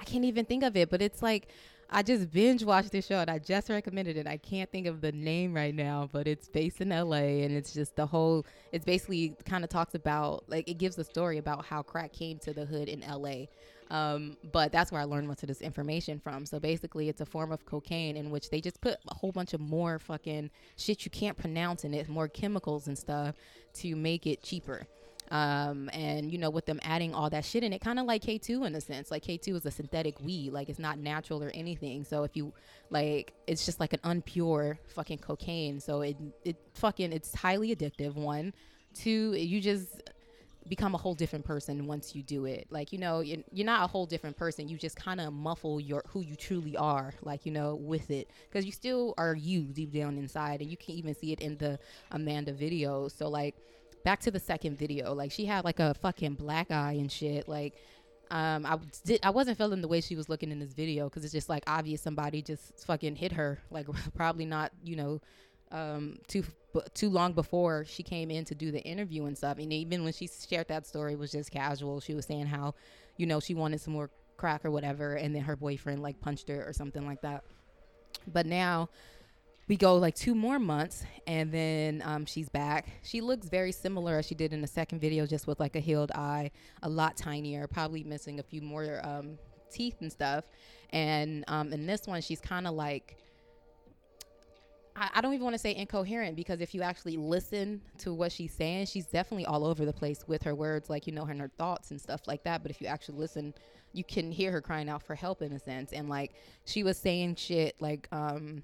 I 0.00 0.04
can't 0.04 0.24
even 0.24 0.44
think 0.44 0.64
of 0.64 0.76
it, 0.76 0.90
but 0.90 1.02
it's 1.02 1.22
like 1.22 1.48
I 1.90 2.02
just 2.02 2.32
binge 2.32 2.64
watched 2.64 2.90
this 2.90 3.06
show 3.06 3.18
and 3.18 3.30
I 3.30 3.38
just 3.38 3.68
recommended 3.68 4.16
it. 4.16 4.26
I 4.26 4.38
can't 4.38 4.70
think 4.70 4.86
of 4.86 5.00
the 5.00 5.12
name 5.12 5.52
right 5.52 5.74
now, 5.74 6.08
but 6.10 6.26
it's 6.26 6.48
based 6.48 6.80
in 6.80 6.88
LA 6.88 7.42
and 7.44 7.54
it's 7.54 7.74
just 7.74 7.96
the 7.96 8.06
whole 8.06 8.46
it's 8.72 8.84
basically 8.84 9.36
kind 9.44 9.62
of 9.62 9.70
talks 9.70 9.94
about 9.94 10.44
like 10.48 10.68
it 10.68 10.78
gives 10.78 10.98
a 10.98 11.04
story 11.04 11.38
about 11.38 11.66
how 11.66 11.82
crack 11.82 12.12
came 12.12 12.38
to 12.40 12.54
the 12.54 12.64
hood 12.64 12.88
in 12.88 13.00
LA. 13.00 13.46
Um, 13.90 14.38
but 14.52 14.72
that's 14.72 14.90
where 14.90 15.02
I 15.02 15.04
learned 15.04 15.28
most 15.28 15.42
of 15.42 15.48
this 15.48 15.60
information 15.60 16.18
from. 16.18 16.46
So 16.46 16.58
basically, 16.58 17.10
it's 17.10 17.20
a 17.20 17.26
form 17.26 17.52
of 17.52 17.66
cocaine 17.66 18.16
in 18.16 18.30
which 18.30 18.48
they 18.48 18.62
just 18.62 18.80
put 18.80 18.96
a 19.06 19.14
whole 19.14 19.32
bunch 19.32 19.52
of 19.52 19.60
more 19.60 19.98
fucking 19.98 20.50
shit 20.78 21.04
you 21.04 21.10
can't 21.10 21.36
pronounce 21.36 21.84
in 21.84 21.92
it, 21.92 22.08
more 22.08 22.26
chemicals 22.26 22.88
and 22.88 22.96
stuff 22.96 23.34
to 23.74 23.94
make 23.94 24.26
it 24.26 24.42
cheaper. 24.42 24.86
Um, 25.32 25.88
and 25.94 26.30
you 26.30 26.36
know, 26.36 26.50
with 26.50 26.66
them 26.66 26.78
adding 26.82 27.14
all 27.14 27.30
that 27.30 27.46
shit 27.46 27.64
in 27.64 27.72
it, 27.72 27.80
kind 27.80 27.98
of 27.98 28.04
like 28.04 28.22
K2 28.22 28.66
in 28.66 28.74
a 28.74 28.82
sense. 28.82 29.10
Like 29.10 29.24
K2 29.24 29.56
is 29.56 29.66
a 29.66 29.70
synthetic 29.70 30.20
weed, 30.20 30.52
like 30.52 30.68
it's 30.68 30.78
not 30.78 30.98
natural 30.98 31.42
or 31.42 31.50
anything. 31.54 32.04
So 32.04 32.22
if 32.24 32.36
you 32.36 32.52
like, 32.90 33.32
it's 33.46 33.64
just 33.64 33.80
like 33.80 33.94
an 33.94 34.00
unpure 34.00 34.76
fucking 34.88 35.18
cocaine. 35.18 35.80
So 35.80 36.02
it 36.02 36.18
it 36.44 36.56
fucking 36.74 37.14
it's 37.14 37.34
highly 37.34 37.74
addictive. 37.74 38.14
One, 38.14 38.52
two, 38.94 39.32
you 39.32 39.62
just 39.62 40.02
become 40.68 40.94
a 40.94 40.98
whole 40.98 41.14
different 41.14 41.46
person 41.46 41.86
once 41.86 42.14
you 42.14 42.22
do 42.22 42.44
it. 42.44 42.66
Like 42.68 42.92
you 42.92 42.98
know, 42.98 43.20
you're, 43.20 43.42
you're 43.52 43.64
not 43.64 43.84
a 43.84 43.86
whole 43.86 44.04
different 44.04 44.36
person. 44.36 44.68
You 44.68 44.76
just 44.76 44.96
kind 44.96 45.18
of 45.18 45.32
muffle 45.32 45.80
your 45.80 46.02
who 46.08 46.20
you 46.20 46.36
truly 46.36 46.76
are, 46.76 47.14
like 47.22 47.46
you 47.46 47.52
know, 47.52 47.76
with 47.76 48.10
it, 48.10 48.28
because 48.50 48.66
you 48.66 48.72
still 48.72 49.14
are 49.16 49.34
you 49.34 49.62
deep 49.62 49.94
down 49.94 50.18
inside, 50.18 50.60
and 50.60 50.70
you 50.70 50.76
can 50.76 50.94
even 50.94 51.14
see 51.14 51.32
it 51.32 51.40
in 51.40 51.56
the 51.56 51.78
Amanda 52.10 52.52
video. 52.52 53.08
So 53.08 53.30
like 53.30 53.56
back 54.04 54.20
to 54.20 54.30
the 54.30 54.40
second 54.40 54.78
video, 54.78 55.14
like 55.14 55.32
she 55.32 55.44
had 55.44 55.64
like 55.64 55.80
a 55.80 55.94
fucking 55.94 56.34
black 56.34 56.70
eye 56.70 56.92
and 56.92 57.10
shit. 57.10 57.48
Like, 57.48 57.74
um, 58.30 58.64
I 58.64 58.78
did 59.04 59.20
I 59.22 59.30
wasn't 59.30 59.58
feeling 59.58 59.80
the 59.80 59.88
way 59.88 60.00
she 60.00 60.16
was 60.16 60.28
looking 60.28 60.50
in 60.50 60.58
this 60.58 60.72
video 60.72 61.08
because 61.08 61.24
it's 61.24 61.32
just 61.32 61.48
like 61.48 61.64
obvious 61.66 62.00
somebody 62.00 62.42
just 62.42 62.84
fucking 62.86 63.16
hit 63.16 63.32
her. 63.32 63.60
Like 63.70 63.86
probably 64.14 64.46
not, 64.46 64.72
you 64.82 64.96
know, 64.96 65.20
um, 65.70 66.18
too 66.28 66.44
too 66.94 67.10
long 67.10 67.32
before 67.32 67.84
she 67.84 68.02
came 68.02 68.30
in 68.30 68.44
to 68.46 68.54
do 68.54 68.70
the 68.70 68.80
interview 68.80 69.26
and 69.26 69.36
stuff. 69.36 69.58
And 69.58 69.72
even 69.72 70.04
when 70.04 70.12
she 70.12 70.28
shared 70.28 70.68
that 70.68 70.86
story, 70.86 71.12
it 71.12 71.18
was 71.18 71.32
just 71.32 71.50
casual. 71.50 72.00
She 72.00 72.14
was 72.14 72.26
saying 72.26 72.46
how, 72.46 72.74
you 73.16 73.26
know, 73.26 73.40
she 73.40 73.54
wanted 73.54 73.80
some 73.80 73.92
more 73.92 74.10
crack 74.36 74.64
or 74.64 74.70
whatever, 74.70 75.14
and 75.14 75.34
then 75.34 75.42
her 75.42 75.56
boyfriend 75.56 76.02
like 76.02 76.20
punched 76.20 76.48
her 76.48 76.66
or 76.66 76.72
something 76.72 77.06
like 77.06 77.20
that. 77.22 77.44
But 78.26 78.46
now 78.46 78.88
we 79.68 79.76
go 79.76 79.96
like 79.96 80.14
two 80.14 80.34
more 80.34 80.58
months 80.58 81.04
and 81.26 81.52
then 81.52 82.02
um, 82.04 82.26
she's 82.26 82.48
back. 82.48 82.88
She 83.02 83.20
looks 83.20 83.48
very 83.48 83.72
similar 83.72 84.18
as 84.18 84.26
she 84.26 84.34
did 84.34 84.52
in 84.52 84.60
the 84.60 84.66
second 84.66 85.00
video 85.00 85.26
just 85.26 85.46
with 85.46 85.60
like 85.60 85.76
a 85.76 85.80
healed 85.80 86.10
eye 86.12 86.50
a 86.82 86.88
lot 86.88 87.16
tinier 87.16 87.66
probably 87.66 88.02
missing 88.02 88.40
a 88.40 88.42
few 88.42 88.60
more 88.60 89.00
um, 89.04 89.38
teeth 89.70 89.96
and 90.00 90.10
stuff. 90.10 90.44
And 90.90 91.44
um, 91.48 91.72
in 91.72 91.86
this 91.86 92.06
one 92.06 92.20
she's 92.22 92.40
kind 92.40 92.66
of 92.66 92.74
like 92.74 93.16
I, 94.94 95.22
don't 95.22 95.32
even 95.32 95.44
want 95.44 95.54
to 95.54 95.58
say 95.58 95.74
incoherent 95.74 96.36
because 96.36 96.60
if 96.60 96.74
you 96.74 96.82
actually 96.82 97.16
listen 97.16 97.80
to 97.98 98.12
what 98.12 98.30
she's 98.30 98.52
saying 98.52 98.86
she's 98.86 99.06
definitely 99.06 99.46
all 99.46 99.64
over 99.64 99.86
the 99.86 99.92
place 99.92 100.28
with 100.28 100.42
her 100.42 100.54
words 100.54 100.90
like 100.90 101.06
you 101.06 101.14
know 101.14 101.24
her, 101.24 101.34
her 101.34 101.50
thoughts 101.56 101.92
and 101.92 102.00
stuff 102.00 102.22
like 102.26 102.44
that. 102.44 102.62
But 102.62 102.70
if 102.70 102.80
you 102.80 102.88
actually 102.88 103.18
listen 103.18 103.54
you 103.94 104.04
can 104.04 104.30
hear 104.30 104.50
her 104.52 104.60
crying 104.60 104.88
out 104.88 105.02
for 105.02 105.14
help 105.14 105.40
in 105.40 105.52
a 105.52 105.58
sense. 105.58 105.92
And 105.92 106.08
like 106.08 106.32
she 106.66 106.82
was 106.82 106.98
saying 106.98 107.36
shit 107.36 107.74
like 107.80 108.08
um 108.12 108.62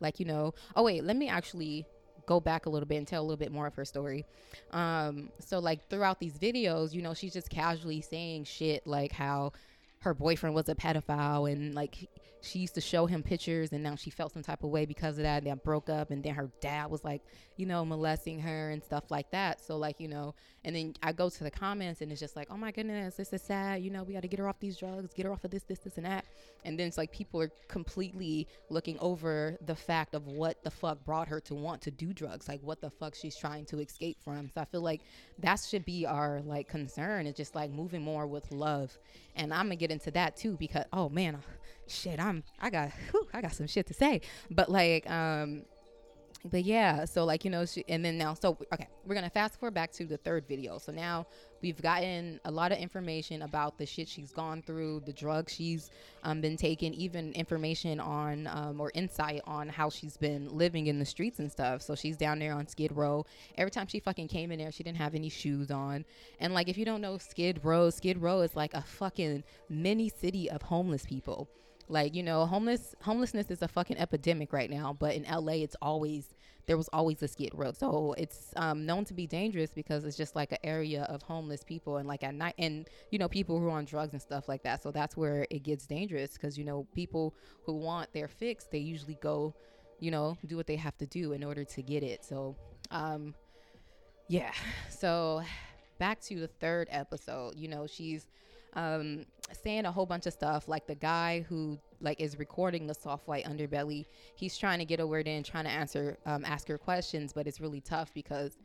like, 0.00 0.20
you 0.20 0.26
know, 0.26 0.54
oh, 0.74 0.82
wait, 0.84 1.04
let 1.04 1.16
me 1.16 1.28
actually 1.28 1.86
go 2.26 2.40
back 2.40 2.66
a 2.66 2.70
little 2.70 2.86
bit 2.86 2.96
and 2.96 3.06
tell 3.06 3.22
a 3.22 3.24
little 3.24 3.36
bit 3.36 3.52
more 3.52 3.66
of 3.66 3.74
her 3.74 3.84
story. 3.84 4.24
Um, 4.72 5.30
so, 5.38 5.58
like, 5.58 5.88
throughout 5.88 6.18
these 6.18 6.38
videos, 6.38 6.92
you 6.92 7.02
know, 7.02 7.14
she's 7.14 7.32
just 7.32 7.50
casually 7.50 8.00
saying 8.00 8.44
shit 8.44 8.86
like 8.86 9.12
how 9.12 9.52
her 10.00 10.14
boyfriend 10.14 10.54
was 10.54 10.68
a 10.68 10.74
pedophile 10.74 11.50
and 11.50 11.74
like 11.74 12.08
she 12.40 12.60
used 12.60 12.74
to 12.74 12.80
show 12.80 13.06
him 13.06 13.22
pictures 13.22 13.72
and 13.72 13.82
now 13.82 13.96
she 13.96 14.10
felt 14.10 14.32
some 14.32 14.42
type 14.42 14.62
of 14.62 14.70
way 14.70 14.86
because 14.86 15.18
of 15.18 15.24
that 15.24 15.42
and 15.42 15.46
they 15.46 15.54
broke 15.64 15.90
up 15.90 16.10
and 16.10 16.22
then 16.22 16.34
her 16.34 16.48
dad 16.60 16.90
was 16.90 17.02
like 17.02 17.22
you 17.56 17.66
know 17.66 17.84
molesting 17.84 18.38
her 18.38 18.70
and 18.70 18.84
stuff 18.84 19.04
like 19.10 19.28
that 19.32 19.60
so 19.60 19.76
like 19.76 19.98
you 19.98 20.06
know 20.06 20.34
and 20.66 20.74
then 20.74 20.92
i 21.02 21.12
go 21.12 21.30
to 21.30 21.44
the 21.44 21.50
comments 21.50 22.02
and 22.02 22.10
it's 22.12 22.20
just 22.20 22.36
like 22.36 22.48
oh 22.50 22.56
my 22.56 22.70
goodness 22.70 23.14
this 23.14 23.32
is 23.32 23.40
sad. 23.40 23.82
You 23.82 23.90
know 23.90 24.02
we 24.02 24.12
got 24.12 24.22
to 24.22 24.28
get 24.28 24.38
her 24.38 24.48
off 24.48 24.58
these 24.60 24.76
drugs 24.76 25.14
get 25.14 25.24
her 25.24 25.32
off 25.32 25.44
of 25.44 25.50
this 25.50 25.62
this 25.62 25.78
this 25.78 25.96
and 25.96 26.04
that. 26.04 26.26
And 26.64 26.78
then 26.78 26.88
it's 26.88 26.98
like 26.98 27.12
people 27.12 27.40
are 27.40 27.50
completely 27.68 28.48
looking 28.68 28.98
over 28.98 29.56
the 29.64 29.76
fact 29.76 30.14
of 30.14 30.26
what 30.26 30.62
the 30.64 30.70
fuck 30.70 31.02
brought 31.04 31.28
her 31.28 31.40
to 31.40 31.54
want 31.54 31.80
to 31.82 31.90
do 31.90 32.12
drugs 32.12 32.48
like 32.48 32.60
what 32.62 32.80
the 32.80 32.90
fuck 32.90 33.14
she's 33.14 33.36
trying 33.36 33.64
to 33.66 33.78
escape 33.78 34.18
from. 34.22 34.50
So 34.52 34.60
i 34.60 34.64
feel 34.64 34.82
like 34.82 35.02
that 35.38 35.60
should 35.60 35.84
be 35.84 36.04
our 36.04 36.42
like 36.44 36.68
concern 36.68 37.26
it's 37.26 37.36
just 37.36 37.54
like 37.54 37.70
moving 37.70 38.02
more 38.02 38.26
with 38.26 38.50
love. 38.50 38.98
And 39.36 39.54
i'm 39.54 39.66
gonna 39.66 39.76
get 39.76 39.90
into 39.90 40.10
that 40.10 40.36
too 40.36 40.56
because 40.58 40.84
oh 40.92 41.08
man 41.08 41.38
shit, 41.88 42.18
I'm 42.20 42.42
I 42.60 42.70
got 42.70 42.90
whew, 43.10 43.26
I 43.32 43.40
got 43.40 43.54
some 43.54 43.66
shit 43.66 43.86
to 43.86 43.94
say. 43.94 44.20
But 44.50 44.68
like 44.68 45.08
um 45.10 45.62
but 46.44 46.64
yeah, 46.64 47.04
so 47.04 47.24
like 47.24 47.44
you 47.44 47.50
know, 47.50 47.64
she, 47.66 47.84
and 47.88 48.04
then 48.04 48.18
now, 48.18 48.34
so 48.34 48.56
okay, 48.72 48.88
we're 49.04 49.14
gonna 49.14 49.30
fast 49.30 49.58
forward 49.58 49.74
back 49.74 49.92
to 49.92 50.04
the 50.04 50.16
third 50.16 50.46
video. 50.46 50.78
So 50.78 50.92
now 50.92 51.26
we've 51.62 51.80
gotten 51.80 52.40
a 52.44 52.50
lot 52.50 52.72
of 52.72 52.78
information 52.78 53.42
about 53.42 53.78
the 53.78 53.86
shit 53.86 54.08
she's 54.08 54.32
gone 54.32 54.62
through, 54.62 55.00
the 55.06 55.12
drugs 55.12 55.52
she's 55.52 55.90
um, 56.22 56.40
been 56.40 56.56
taking, 56.56 56.94
even 56.94 57.32
information 57.32 58.00
on 58.00 58.46
um, 58.48 58.80
or 58.80 58.90
insight 58.94 59.40
on 59.46 59.68
how 59.68 59.90
she's 59.90 60.16
been 60.16 60.48
living 60.56 60.86
in 60.86 60.98
the 60.98 61.04
streets 61.04 61.38
and 61.38 61.50
stuff. 61.50 61.82
So 61.82 61.94
she's 61.94 62.16
down 62.16 62.38
there 62.38 62.52
on 62.52 62.66
Skid 62.68 62.92
Row. 62.92 63.24
Every 63.56 63.70
time 63.70 63.86
she 63.86 64.00
fucking 64.00 64.28
came 64.28 64.52
in 64.52 64.58
there, 64.58 64.72
she 64.72 64.82
didn't 64.82 64.98
have 64.98 65.14
any 65.14 65.28
shoes 65.28 65.70
on. 65.70 66.04
And 66.38 66.54
like, 66.54 66.68
if 66.68 66.78
you 66.78 66.84
don't 66.84 67.00
know 67.00 67.18
Skid 67.18 67.60
Row, 67.64 67.90
Skid 67.90 68.18
Row 68.18 68.40
is 68.40 68.54
like 68.54 68.74
a 68.74 68.82
fucking 68.82 69.44
mini 69.68 70.08
city 70.08 70.50
of 70.50 70.62
homeless 70.62 71.04
people. 71.04 71.48
Like, 71.88 72.14
you 72.14 72.22
know, 72.22 72.46
homeless 72.46 72.94
homelessness 73.02 73.50
is 73.50 73.62
a 73.62 73.68
fucking 73.68 73.98
epidemic 73.98 74.52
right 74.52 74.70
now, 74.70 74.96
but 74.98 75.14
in 75.14 75.22
LA 75.24 75.54
it's 75.54 75.76
always 75.80 76.34
there 76.66 76.76
was 76.76 76.88
always 76.92 77.22
a 77.22 77.28
skid 77.28 77.50
row. 77.54 77.72
So 77.72 78.14
it's 78.18 78.52
um, 78.56 78.86
known 78.86 79.04
to 79.04 79.14
be 79.14 79.26
dangerous 79.26 79.70
because 79.70 80.04
it's 80.04 80.16
just 80.16 80.34
like 80.34 80.50
an 80.50 80.58
area 80.64 81.04
of 81.04 81.22
homeless 81.22 81.62
people 81.62 81.98
and 81.98 82.08
like 82.08 82.24
at 82.24 82.34
night 82.34 82.54
and 82.58 82.88
you 83.10 83.18
know 83.18 83.28
people 83.28 83.60
who 83.60 83.68
are 83.68 83.78
on 83.78 83.84
drugs 83.84 84.12
and 84.12 84.20
stuff 84.20 84.48
like 84.48 84.62
that. 84.64 84.82
So 84.82 84.90
that's 84.90 85.16
where 85.16 85.46
it 85.50 85.62
gets 85.62 85.86
dangerous 85.86 86.32
because 86.32 86.58
you 86.58 86.64
know 86.64 86.86
people 86.94 87.34
who 87.64 87.74
want 87.74 88.12
their 88.12 88.28
fix, 88.28 88.64
they 88.64 88.78
usually 88.78 89.18
go, 89.22 89.54
you 90.00 90.10
know, 90.10 90.36
do 90.46 90.56
what 90.56 90.66
they 90.66 90.76
have 90.76 90.96
to 90.98 91.06
do 91.06 91.32
in 91.32 91.44
order 91.44 91.64
to 91.64 91.82
get 91.82 92.02
it. 92.02 92.24
So 92.24 92.56
um 92.90 93.34
yeah. 94.28 94.52
So 94.90 95.42
back 95.98 96.20
to 96.22 96.40
the 96.40 96.48
third 96.48 96.88
episode, 96.90 97.54
you 97.56 97.68
know, 97.68 97.86
she's 97.86 98.26
um, 98.76 99.24
saying 99.64 99.86
a 99.86 99.92
whole 99.92 100.06
bunch 100.06 100.26
of 100.26 100.32
stuff. 100.32 100.68
Like 100.68 100.86
the 100.86 100.94
guy 100.94 101.44
who 101.48 101.78
like 102.00 102.20
is 102.20 102.38
recording 102.38 102.86
the 102.86 102.94
soft 102.94 103.26
white 103.26 103.44
underbelly, 103.44 104.04
he's 104.36 104.56
trying 104.56 104.78
to 104.78 104.84
get 104.84 105.00
a 105.00 105.06
word 105.06 105.26
in, 105.26 105.42
trying 105.42 105.64
to 105.64 105.70
answer, 105.70 106.18
um, 106.26 106.44
ask 106.44 106.68
her 106.68 106.78
questions, 106.78 107.32
but 107.32 107.46
it's 107.46 107.60
really 107.60 107.80
tough 107.80 108.12
because 108.14 108.58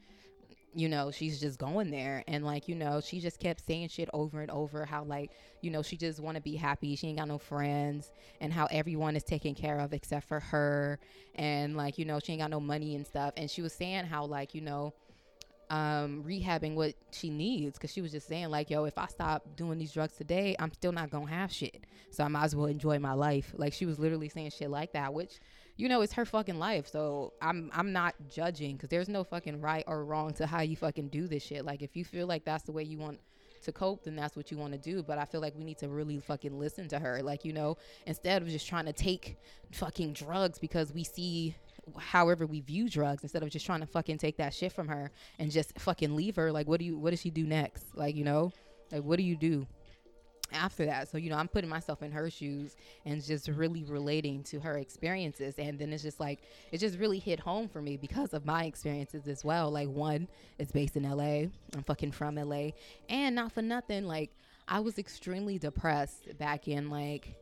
you 0.74 0.88
know, 0.88 1.12
she's 1.12 1.40
just 1.40 1.60
going 1.60 1.92
there. 1.92 2.24
And 2.28 2.46
like, 2.46 2.68
you 2.68 2.76
know, 2.76 3.02
she 3.02 3.20
just 3.20 3.40
kept 3.40 3.66
saying 3.66 3.90
shit 3.90 4.10
over 4.14 4.42
and 4.42 4.50
over 4.52 4.86
how 4.86 5.04
like, 5.04 5.32
you 5.62 5.70
know, 5.70 5.82
she 5.82 5.98
just 5.98 6.20
want 6.20 6.36
to 6.36 6.42
be 6.42 6.56
happy. 6.56 6.96
She 6.96 7.08
ain't 7.08 7.18
got 7.18 7.28
no 7.28 7.38
friends 7.38 8.12
and 8.40 8.54
how 8.54 8.68
everyone 8.72 9.16
is 9.16 9.24
taken 9.24 9.54
care 9.54 9.80
of 9.80 9.94
except 9.94 10.28
for 10.28 10.40
her. 10.40 11.00
And 11.36 11.76
like, 11.76 11.98
you 11.98 12.06
know, 12.06 12.20
she 12.24 12.34
ain't 12.34 12.42
got 12.42 12.52
no 12.52 12.62
money 12.62 12.96
and 12.96 13.06
stuff. 13.06 13.34
And 13.36 13.50
she 13.50 13.62
was 13.62 13.74
saying 13.74 14.06
how 14.06 14.26
like, 14.26 14.56
you 14.56 14.62
know, 14.62 14.94
um, 15.72 16.22
rehabbing 16.28 16.76
what 16.76 16.94
she 17.12 17.30
needs 17.30 17.78
because 17.78 17.94
she 17.94 18.02
was 18.02 18.12
just 18.12 18.28
saying 18.28 18.50
like 18.50 18.70
yo 18.70 18.84
if 18.84 18.98
i 18.98 19.08
stop 19.08 19.56
doing 19.56 19.80
these 19.80 19.94
drugs 19.94 20.14
today 20.18 20.54
i'm 20.60 20.72
still 20.74 20.92
not 20.92 21.10
gonna 21.10 21.28
have 21.28 21.52
shit. 21.52 21.86
So 22.12 22.26
i 22.26 22.28
might 22.28 22.44
as 22.44 22.56
well 22.56 22.66
enjoy 22.66 23.00
my 23.00 23.14
life. 23.14 23.54
Like 23.56 23.72
she 23.72 23.86
was 23.86 23.98
literally 23.98 24.28
saying 24.28 24.52
shit 24.52 24.70
like 24.70 24.92
that 24.92 25.14
which 25.14 25.40
you 25.78 25.88
know 25.88 26.02
it's 26.02 26.12
her 26.14 26.26
fucking 26.26 26.60
life. 26.60 26.88
So 26.90 27.34
i'm 27.42 27.72
i'm 27.74 27.94
not 27.94 28.16
judging 28.30 28.76
because 28.76 28.90
there's 28.90 29.08
no 29.08 29.24
fucking 29.24 29.62
right 29.62 29.86
or 29.88 30.04
wrong 30.04 30.34
to 30.34 30.46
how 30.46 30.60
you 30.60 30.76
fucking 30.76 31.08
do 31.08 31.26
this 31.28 31.42
shit. 31.42 31.64
Like 31.64 31.82
if 31.82 31.96
you 31.96 32.04
feel 32.04 32.28
like 32.28 32.44
that's 32.44 32.64
the 32.64 32.74
way 32.74 32.84
you 32.84 32.98
want 32.98 33.22
to 33.64 33.72
cope 33.72 34.04
then 34.04 34.16
that's 34.16 34.36
what 34.36 34.52
you 34.52 34.58
want 34.58 34.74
to 34.74 34.80
do. 34.80 35.02
But 35.02 35.20
i 35.20 35.24
feel 35.24 35.40
like 35.40 35.56
we 35.56 35.64
need 35.64 35.78
to 35.78 35.88
really 35.88 36.20
fucking 36.20 36.60
listen 36.60 36.90
to 36.90 37.00
her. 37.00 37.24
Like 37.24 37.46
you 37.46 37.54
know 37.54 37.78
instead 38.06 38.42
of 38.42 38.50
just 38.50 38.68
trying 38.68 38.88
to 38.88 38.94
take 38.94 39.38
fucking 39.72 40.12
drugs 40.14 40.60
because 40.60 40.94
we 40.94 41.06
see 41.06 41.56
however 42.00 42.46
we 42.46 42.62
view 42.62 42.90
drugs 42.90 43.24
instead 43.24 43.44
of 43.44 43.50
just 43.50 43.66
trying 43.66 43.80
to 43.80 43.86
fucking 43.86 44.18
take 44.18 44.38
that 44.38 44.54
shit 44.54 44.72
from 44.72 44.88
her 44.88 45.12
and 45.40 45.52
just 45.52 45.78
fucking 45.80 46.16
leave 46.16 46.36
her 46.36 46.52
like 46.52 46.68
what 46.68 46.80
do 46.80 46.86
you 46.86 46.98
what 46.98 47.12
does 47.12 47.22
she 47.22 47.30
do 47.30 47.46
next? 47.46 47.86
Like 47.96 48.16
you 48.16 48.24
know 48.24 48.52
like 48.92 49.04
what 49.04 49.18
do 49.18 49.24
you 49.24 49.36
do 49.36 49.68
after 50.54 50.86
that? 50.86 51.10
So 51.10 51.18
you 51.18 51.30
know 51.30 51.38
i'm 51.38 51.48
putting 51.48 51.70
myself 51.70 52.04
in 52.04 52.12
her 52.12 52.30
shoes 52.30 52.76
and 53.06 53.24
just 53.24 53.48
really 53.48 53.84
relating 53.84 54.44
to 54.44 54.60
her 54.60 54.78
experiences. 54.78 55.56
And 55.58 55.80
then 55.80 55.92
it's 55.92 56.04
just 56.04 56.20
like 56.20 56.42
it 56.72 56.78
just 56.78 56.98
really 57.00 57.20
hit 57.20 57.40
home 57.40 57.68
for 57.68 57.82
me 57.82 57.98
because 57.98 58.34
of 58.34 58.46
my 58.46 58.66
experiences 58.66 59.28
as 59.28 59.44
well. 59.44 59.72
Like 59.72 59.90
one 59.90 60.28
it's 60.60 60.72
based 60.72 60.96
in 60.96 61.04
la 61.04 61.24
i'm 61.24 61.84
fucking 61.86 62.12
from 62.12 62.36
la 62.36 62.70
and 63.10 63.36
not 63.36 63.52
for 63.52 63.62
nothing 63.62 64.06
like 64.06 64.32
i 64.68 64.80
was 64.80 65.00
extremely 65.00 65.58
depressed 65.58 66.38
back 66.38 66.68
in 66.68 66.90
like 66.90 67.36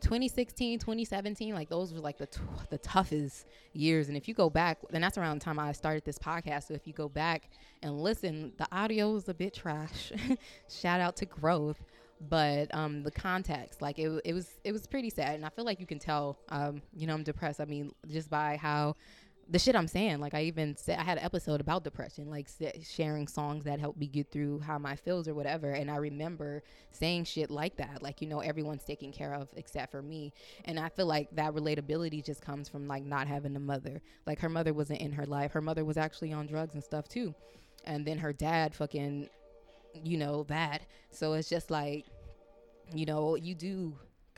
2016 0.00 0.78
2017 0.78 1.54
like 1.54 1.68
those 1.68 1.92
were 1.92 2.00
like 2.00 2.18
the 2.18 2.26
t- 2.26 2.40
the 2.70 2.78
toughest 2.78 3.46
years. 3.72 4.08
And 4.08 4.16
if 4.16 4.28
you 4.28 4.34
go 4.34 4.50
back 4.50 4.78
and 4.92 5.02
that's 5.02 5.18
around 5.18 5.40
the 5.40 5.44
time 5.44 5.58
I 5.58 5.72
started 5.72 6.04
this 6.04 6.18
podcast. 6.18 6.68
So 6.68 6.74
if 6.74 6.86
you 6.86 6.92
go 6.92 7.08
back 7.08 7.50
and 7.82 8.00
listen 8.00 8.52
the 8.58 8.66
audio 8.72 9.14
is 9.16 9.28
a 9.28 9.34
bit 9.34 9.54
trash. 9.54 10.12
Shout 10.68 11.00
out 11.00 11.16
to 11.16 11.26
growth. 11.26 11.82
But 12.28 12.74
um 12.74 13.02
the 13.02 13.10
context 13.10 13.82
like 13.82 13.98
it, 13.98 14.20
it 14.24 14.32
was 14.32 14.58
it 14.64 14.72
was 14.72 14.86
pretty 14.86 15.10
sad. 15.10 15.34
And 15.34 15.44
I 15.44 15.50
feel 15.50 15.64
like 15.64 15.80
you 15.80 15.86
can 15.86 15.98
tell 15.98 16.38
um 16.48 16.82
you 16.94 17.06
know 17.06 17.14
I'm 17.14 17.22
depressed. 17.24 17.60
I 17.60 17.64
mean 17.64 17.92
just 18.08 18.30
by 18.30 18.56
how 18.56 18.96
the 19.48 19.58
shit 19.58 19.76
I'm 19.76 19.86
saying. 19.86 20.18
Like 20.18 20.34
I 20.34 20.42
even 20.44 20.76
said, 20.76 20.98
I 20.98 21.02
had 21.02 21.18
an 21.18 21.24
episode 21.24 21.60
about 21.60 21.84
depression, 21.84 22.28
like 22.28 22.48
sharing 22.82 23.28
songs 23.28 23.64
that 23.64 23.78
helped 23.78 23.98
me 23.98 24.06
get 24.06 24.30
through 24.32 24.60
how 24.60 24.78
my 24.78 24.96
feels 24.96 25.28
or 25.28 25.34
whatever. 25.34 25.70
And 25.72 25.90
I 25.90 25.96
remember 25.96 26.62
saying 26.90 27.24
shit 27.24 27.50
like 27.50 27.76
that, 27.76 28.02
like 28.02 28.20
you 28.20 28.28
know, 28.28 28.40
everyone's 28.40 28.84
taken 28.84 29.12
care 29.12 29.34
of 29.34 29.48
except 29.56 29.92
for 29.92 30.02
me. 30.02 30.32
And 30.64 30.80
I 30.80 30.88
feel 30.88 31.06
like 31.06 31.34
that 31.36 31.54
relatability 31.54 32.24
just 32.24 32.42
comes 32.42 32.68
from 32.68 32.88
like 32.88 33.04
not 33.04 33.28
having 33.28 33.54
a 33.54 33.60
mother. 33.60 34.00
Like 34.26 34.40
her 34.40 34.48
mother 34.48 34.72
wasn't 34.72 35.00
in 35.00 35.12
her 35.12 35.26
life. 35.26 35.52
Her 35.52 35.62
mother 35.62 35.84
was 35.84 35.96
actually 35.96 36.32
on 36.32 36.46
drugs 36.46 36.74
and 36.74 36.82
stuff 36.82 37.08
too. 37.08 37.34
And 37.84 38.04
then 38.04 38.18
her 38.18 38.32
dad 38.32 38.74
fucking, 38.74 39.28
you 39.94 40.18
know, 40.18 40.42
that. 40.44 40.82
So 41.10 41.34
it's 41.34 41.48
just 41.48 41.70
like, 41.70 42.04
you 42.92 43.06
know, 43.06 43.36
you 43.36 43.54
do 43.54 43.96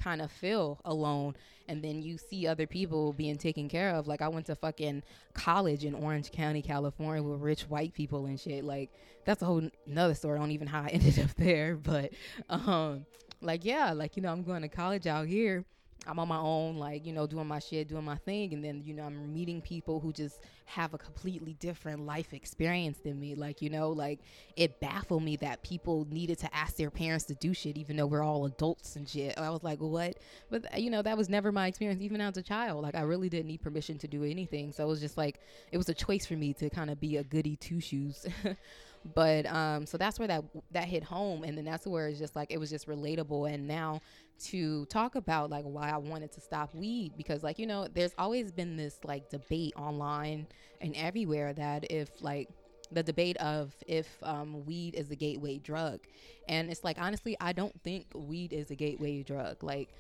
kind 0.09 0.23
of 0.23 0.33
feel 0.33 0.81
alone 0.87 1.37
and 1.69 1.85
then 1.85 2.01
you 2.01 2.17
see 2.17 2.47
other 2.47 2.67
people 2.67 3.13
being 3.13 3.37
taken 3.37 3.69
care 3.69 3.91
of. 3.91 4.07
Like 4.09 4.23
i 4.23 4.29
went 4.29 4.47
to 4.47 4.55
fucking 4.57 5.03
college 5.35 5.85
in 5.85 5.95
orange 5.95 6.33
county 6.33 6.63
california 6.63 7.23
with 7.23 7.41
rich 7.41 7.63
white 7.65 7.93
people 7.93 8.25
and 8.25 8.41
shit. 8.41 8.65
Like 8.65 8.91
that's 9.27 9.43
a 9.43 9.45
whole 9.45 9.69
another 9.87 10.15
story. 10.15 10.39
I 10.39 10.41
don't 10.41 10.53
even 10.53 10.67
how 10.67 10.81
i 10.83 10.89
ended 10.99 11.19
up 11.19 11.35
there 11.37 11.77
but 11.77 12.13
um 12.49 13.05
like 13.43 13.65
yeah 13.65 13.93
like 13.93 14.17
you 14.17 14.23
know 14.23 14.33
i'm 14.33 14.43
going 14.43 14.63
to 14.63 14.69
college 14.69 15.07
out 15.07 15.27
here 15.27 15.65
I'm 16.09 16.19
on 16.19 16.27
my 16.27 16.39
own, 16.39 16.79
like, 16.79 17.05
you 17.05 17.13
know, 17.13 17.27
doing 17.27 17.47
my 17.47 17.59
shit, 17.59 17.89
doing 17.89 18.05
my 18.05 18.17
thing. 18.17 18.55
And 18.55 18.65
then, 18.65 18.83
you 18.83 18.95
know, 18.95 19.05
I'm 19.05 19.35
meeting 19.35 19.61
people 19.61 20.01
who 20.01 20.11
just 20.11 20.41
have 20.65 20.95
a 20.95 20.99
completely 20.99 21.53
different 21.61 22.07
life 22.07 22.33
experience 22.33 22.99
than 23.05 23.21
me. 23.21 23.35
Like, 23.35 23.61
you 23.61 23.69
know, 23.69 23.91
like 23.91 24.21
it 24.57 24.81
baffled 24.81 25.23
me 25.23 25.37
that 25.37 25.63
people 25.63 26.07
needed 26.11 26.39
to 26.39 26.55
ask 26.55 26.77
their 26.77 26.91
parents 26.91 27.27
to 27.27 27.35
do 27.35 27.53
shit, 27.53 27.77
even 27.77 27.97
though 27.97 28.07
we're 28.07 28.23
all 28.23 28.47
adults 28.47 28.97
and 28.97 29.07
shit. 29.07 29.39
I 29.39 29.51
was 29.51 29.63
like, 29.63 29.81
what? 29.81 30.17
But, 30.51 30.65
uh, 30.73 30.79
you 30.79 30.89
know, 30.89 31.03
that 31.03 31.19
was 31.19 31.29
never 31.29 31.53
my 31.53 31.67
experience, 31.67 32.01
even 32.01 32.23
as 32.23 32.39
a 32.39 32.43
child. 32.43 32.83
Like, 32.83 32.95
I 32.95 33.03
really 33.03 33.29
didn't 33.29 33.49
need 33.49 33.61
permission 33.61 33.99
to 33.99 34.09
do 34.09 34.25
anything. 34.25 34.73
So 34.73 34.85
it 34.85 34.89
was 34.89 35.01
just 35.01 35.19
like, 35.19 35.41
it 35.73 35.77
was 35.77 35.91
a 35.91 35.95
choice 35.95 36.25
for 36.25 36.35
me 36.35 36.55
to 36.55 36.71
kind 36.71 36.89
of 36.89 36.99
be 36.99 37.19
a 37.19 37.25
goody 37.25 37.57
two 37.57 37.81
shoes. 37.81 38.27
but 39.15 39.47
um 39.47 39.87
so 39.87 39.97
that's 39.97 40.19
where 40.19 40.29
that 40.29 40.45
that 40.71 40.85
hit 40.87 41.03
home 41.05 41.45
and 41.45 41.57
then 41.57 41.65
that's 41.65 41.87
where 41.87 42.09
it's 42.09 42.19
just 42.19 42.37
like 42.37 42.51
it 42.51 42.59
was 42.59 42.71
just 42.71 42.87
relatable. 42.87 43.53
And 43.53 43.67
now 43.67 44.01
to 44.41 44.85
talk 44.87 45.15
about 45.15 45.51
like 45.51 45.65
why 45.65 45.91
I 45.91 45.97
wanted 45.97 46.33
to 46.33 46.41
stop 46.41 46.75
weed 46.75 47.13
because 47.17 47.43
like 47.43 47.59
you 47.59 47.67
know 47.67 47.89
there's 47.93 48.15
always 48.19 48.53
been 48.53 48.77
this 48.77 48.99
like 49.05 49.29
debate 49.31 49.75
online 49.77 50.47
and 50.81 50.95
everywhere 50.97 51.53
that 51.55 51.91
if 51.91 52.11
like 52.23 52.49
the 52.91 53.03
debate 53.03 53.37
of 53.39 53.75
if 53.87 54.09
um, 54.23 54.65
weed 54.65 54.95
is 54.95 55.11
a 55.11 55.17
gateway 55.17 55.59
drug. 55.59 56.01
And 56.49 56.71
it's 56.71 56.85
like 56.85 56.99
honestly 56.99 57.37
I 57.41 57.53
don't 57.53 57.79
think 57.83 58.07
weed 58.15 58.53
is 58.53 58.71
a 58.71 58.75
gateway 58.77 59.23
drug. 59.23 59.63
Like 59.63 59.91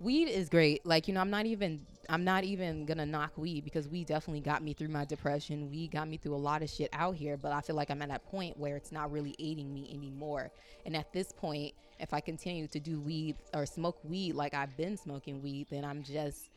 weed 0.00 0.28
is 0.28 0.48
great. 0.48 0.84
Like, 0.84 1.06
you 1.06 1.14
know, 1.14 1.20
I'm 1.20 1.30
not 1.30 1.46
even 1.46 1.86
I'm 2.08 2.24
not 2.24 2.42
even 2.42 2.86
gonna 2.86 3.06
knock 3.06 3.36
weed 3.36 3.64
because 3.64 3.86
weed 3.86 4.08
definitely 4.08 4.40
got 4.40 4.62
me 4.62 4.72
through 4.72 4.88
my 4.88 5.04
depression. 5.04 5.70
Weed 5.70 5.92
got 5.92 6.08
me 6.08 6.16
through 6.16 6.34
a 6.34 6.36
lot 6.36 6.62
of 6.62 6.70
shit 6.70 6.88
out 6.92 7.14
here, 7.14 7.36
but 7.36 7.52
I 7.52 7.60
feel 7.60 7.76
like 7.76 7.90
I'm 7.90 8.02
at 8.02 8.08
that 8.08 8.24
point 8.24 8.58
where 8.58 8.76
it's 8.76 8.90
not 8.90 9.12
really 9.12 9.36
aiding 9.38 9.72
me 9.72 9.88
anymore. 9.94 10.50
And 10.84 10.96
at 10.96 11.12
this 11.12 11.30
point, 11.30 11.74
if 12.00 12.12
I 12.12 12.20
continue 12.20 12.66
to 12.68 12.80
do 12.80 13.00
weed 13.00 13.36
or 13.54 13.66
smoke 13.66 13.98
weed 14.02 14.34
like 14.34 14.54
I've 14.54 14.76
been 14.76 14.96
smoking 14.96 15.42
weed, 15.42 15.68
then 15.70 15.84
I'm 15.84 16.02
just 16.02 16.50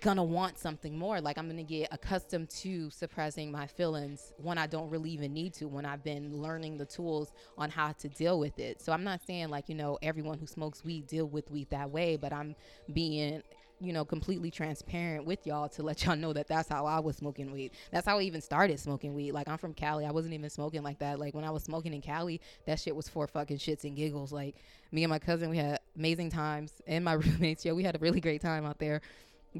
gonna 0.00 0.24
want 0.24 0.58
something 0.58 0.96
more. 0.96 1.20
Like 1.20 1.38
I'm 1.38 1.48
gonna 1.48 1.62
get 1.62 1.88
accustomed 1.92 2.50
to 2.50 2.90
suppressing 2.90 3.50
my 3.50 3.66
feelings 3.66 4.32
when 4.38 4.58
I 4.58 4.66
don't 4.66 4.90
really 4.90 5.10
even 5.10 5.32
need 5.32 5.54
to, 5.54 5.68
when 5.68 5.84
I've 5.84 6.04
been 6.04 6.40
learning 6.40 6.78
the 6.78 6.86
tools 6.86 7.32
on 7.58 7.70
how 7.70 7.92
to 7.92 8.08
deal 8.08 8.38
with 8.38 8.58
it. 8.58 8.80
So 8.80 8.92
I'm 8.92 9.04
not 9.04 9.20
saying 9.26 9.48
like, 9.48 9.68
you 9.68 9.74
know, 9.74 9.98
everyone 10.02 10.38
who 10.38 10.46
smokes 10.46 10.84
weed 10.84 11.06
deal 11.06 11.26
with 11.26 11.50
weed 11.50 11.70
that 11.70 11.90
way, 11.90 12.16
but 12.16 12.32
I'm 12.32 12.54
being 12.92 13.42
you 13.78 13.92
know, 13.92 14.04
completely 14.04 14.50
transparent 14.50 15.26
with 15.26 15.46
y'all 15.46 15.68
to 15.68 15.82
let 15.82 16.04
y'all 16.04 16.16
know 16.16 16.32
that 16.32 16.48
that's 16.48 16.68
how 16.68 16.86
I 16.86 16.98
was 16.98 17.16
smoking 17.16 17.52
weed. 17.52 17.72
That's 17.90 18.06
how 18.06 18.18
I 18.18 18.22
even 18.22 18.40
started 18.40 18.80
smoking 18.80 19.14
weed. 19.14 19.32
Like 19.32 19.48
I'm 19.48 19.58
from 19.58 19.74
Cali. 19.74 20.06
I 20.06 20.12
wasn't 20.12 20.34
even 20.34 20.48
smoking 20.48 20.82
like 20.82 20.98
that. 21.00 21.18
Like 21.18 21.34
when 21.34 21.44
I 21.44 21.50
was 21.50 21.62
smoking 21.62 21.92
in 21.92 22.00
Cali, 22.00 22.40
that 22.64 22.80
shit 22.80 22.96
was 22.96 23.08
for 23.08 23.26
fucking 23.26 23.58
shits 23.58 23.84
and 23.84 23.94
giggles. 23.94 24.32
Like 24.32 24.56
me 24.92 25.04
and 25.04 25.10
my 25.10 25.18
cousin, 25.18 25.50
we 25.50 25.58
had 25.58 25.80
amazing 25.94 26.30
times 26.30 26.72
and 26.86 27.04
my 27.04 27.12
roommates, 27.14 27.64
yo, 27.64 27.74
we 27.74 27.84
had 27.84 27.96
a 27.96 27.98
really 27.98 28.20
great 28.20 28.40
time 28.40 28.64
out 28.64 28.78
there 28.78 29.02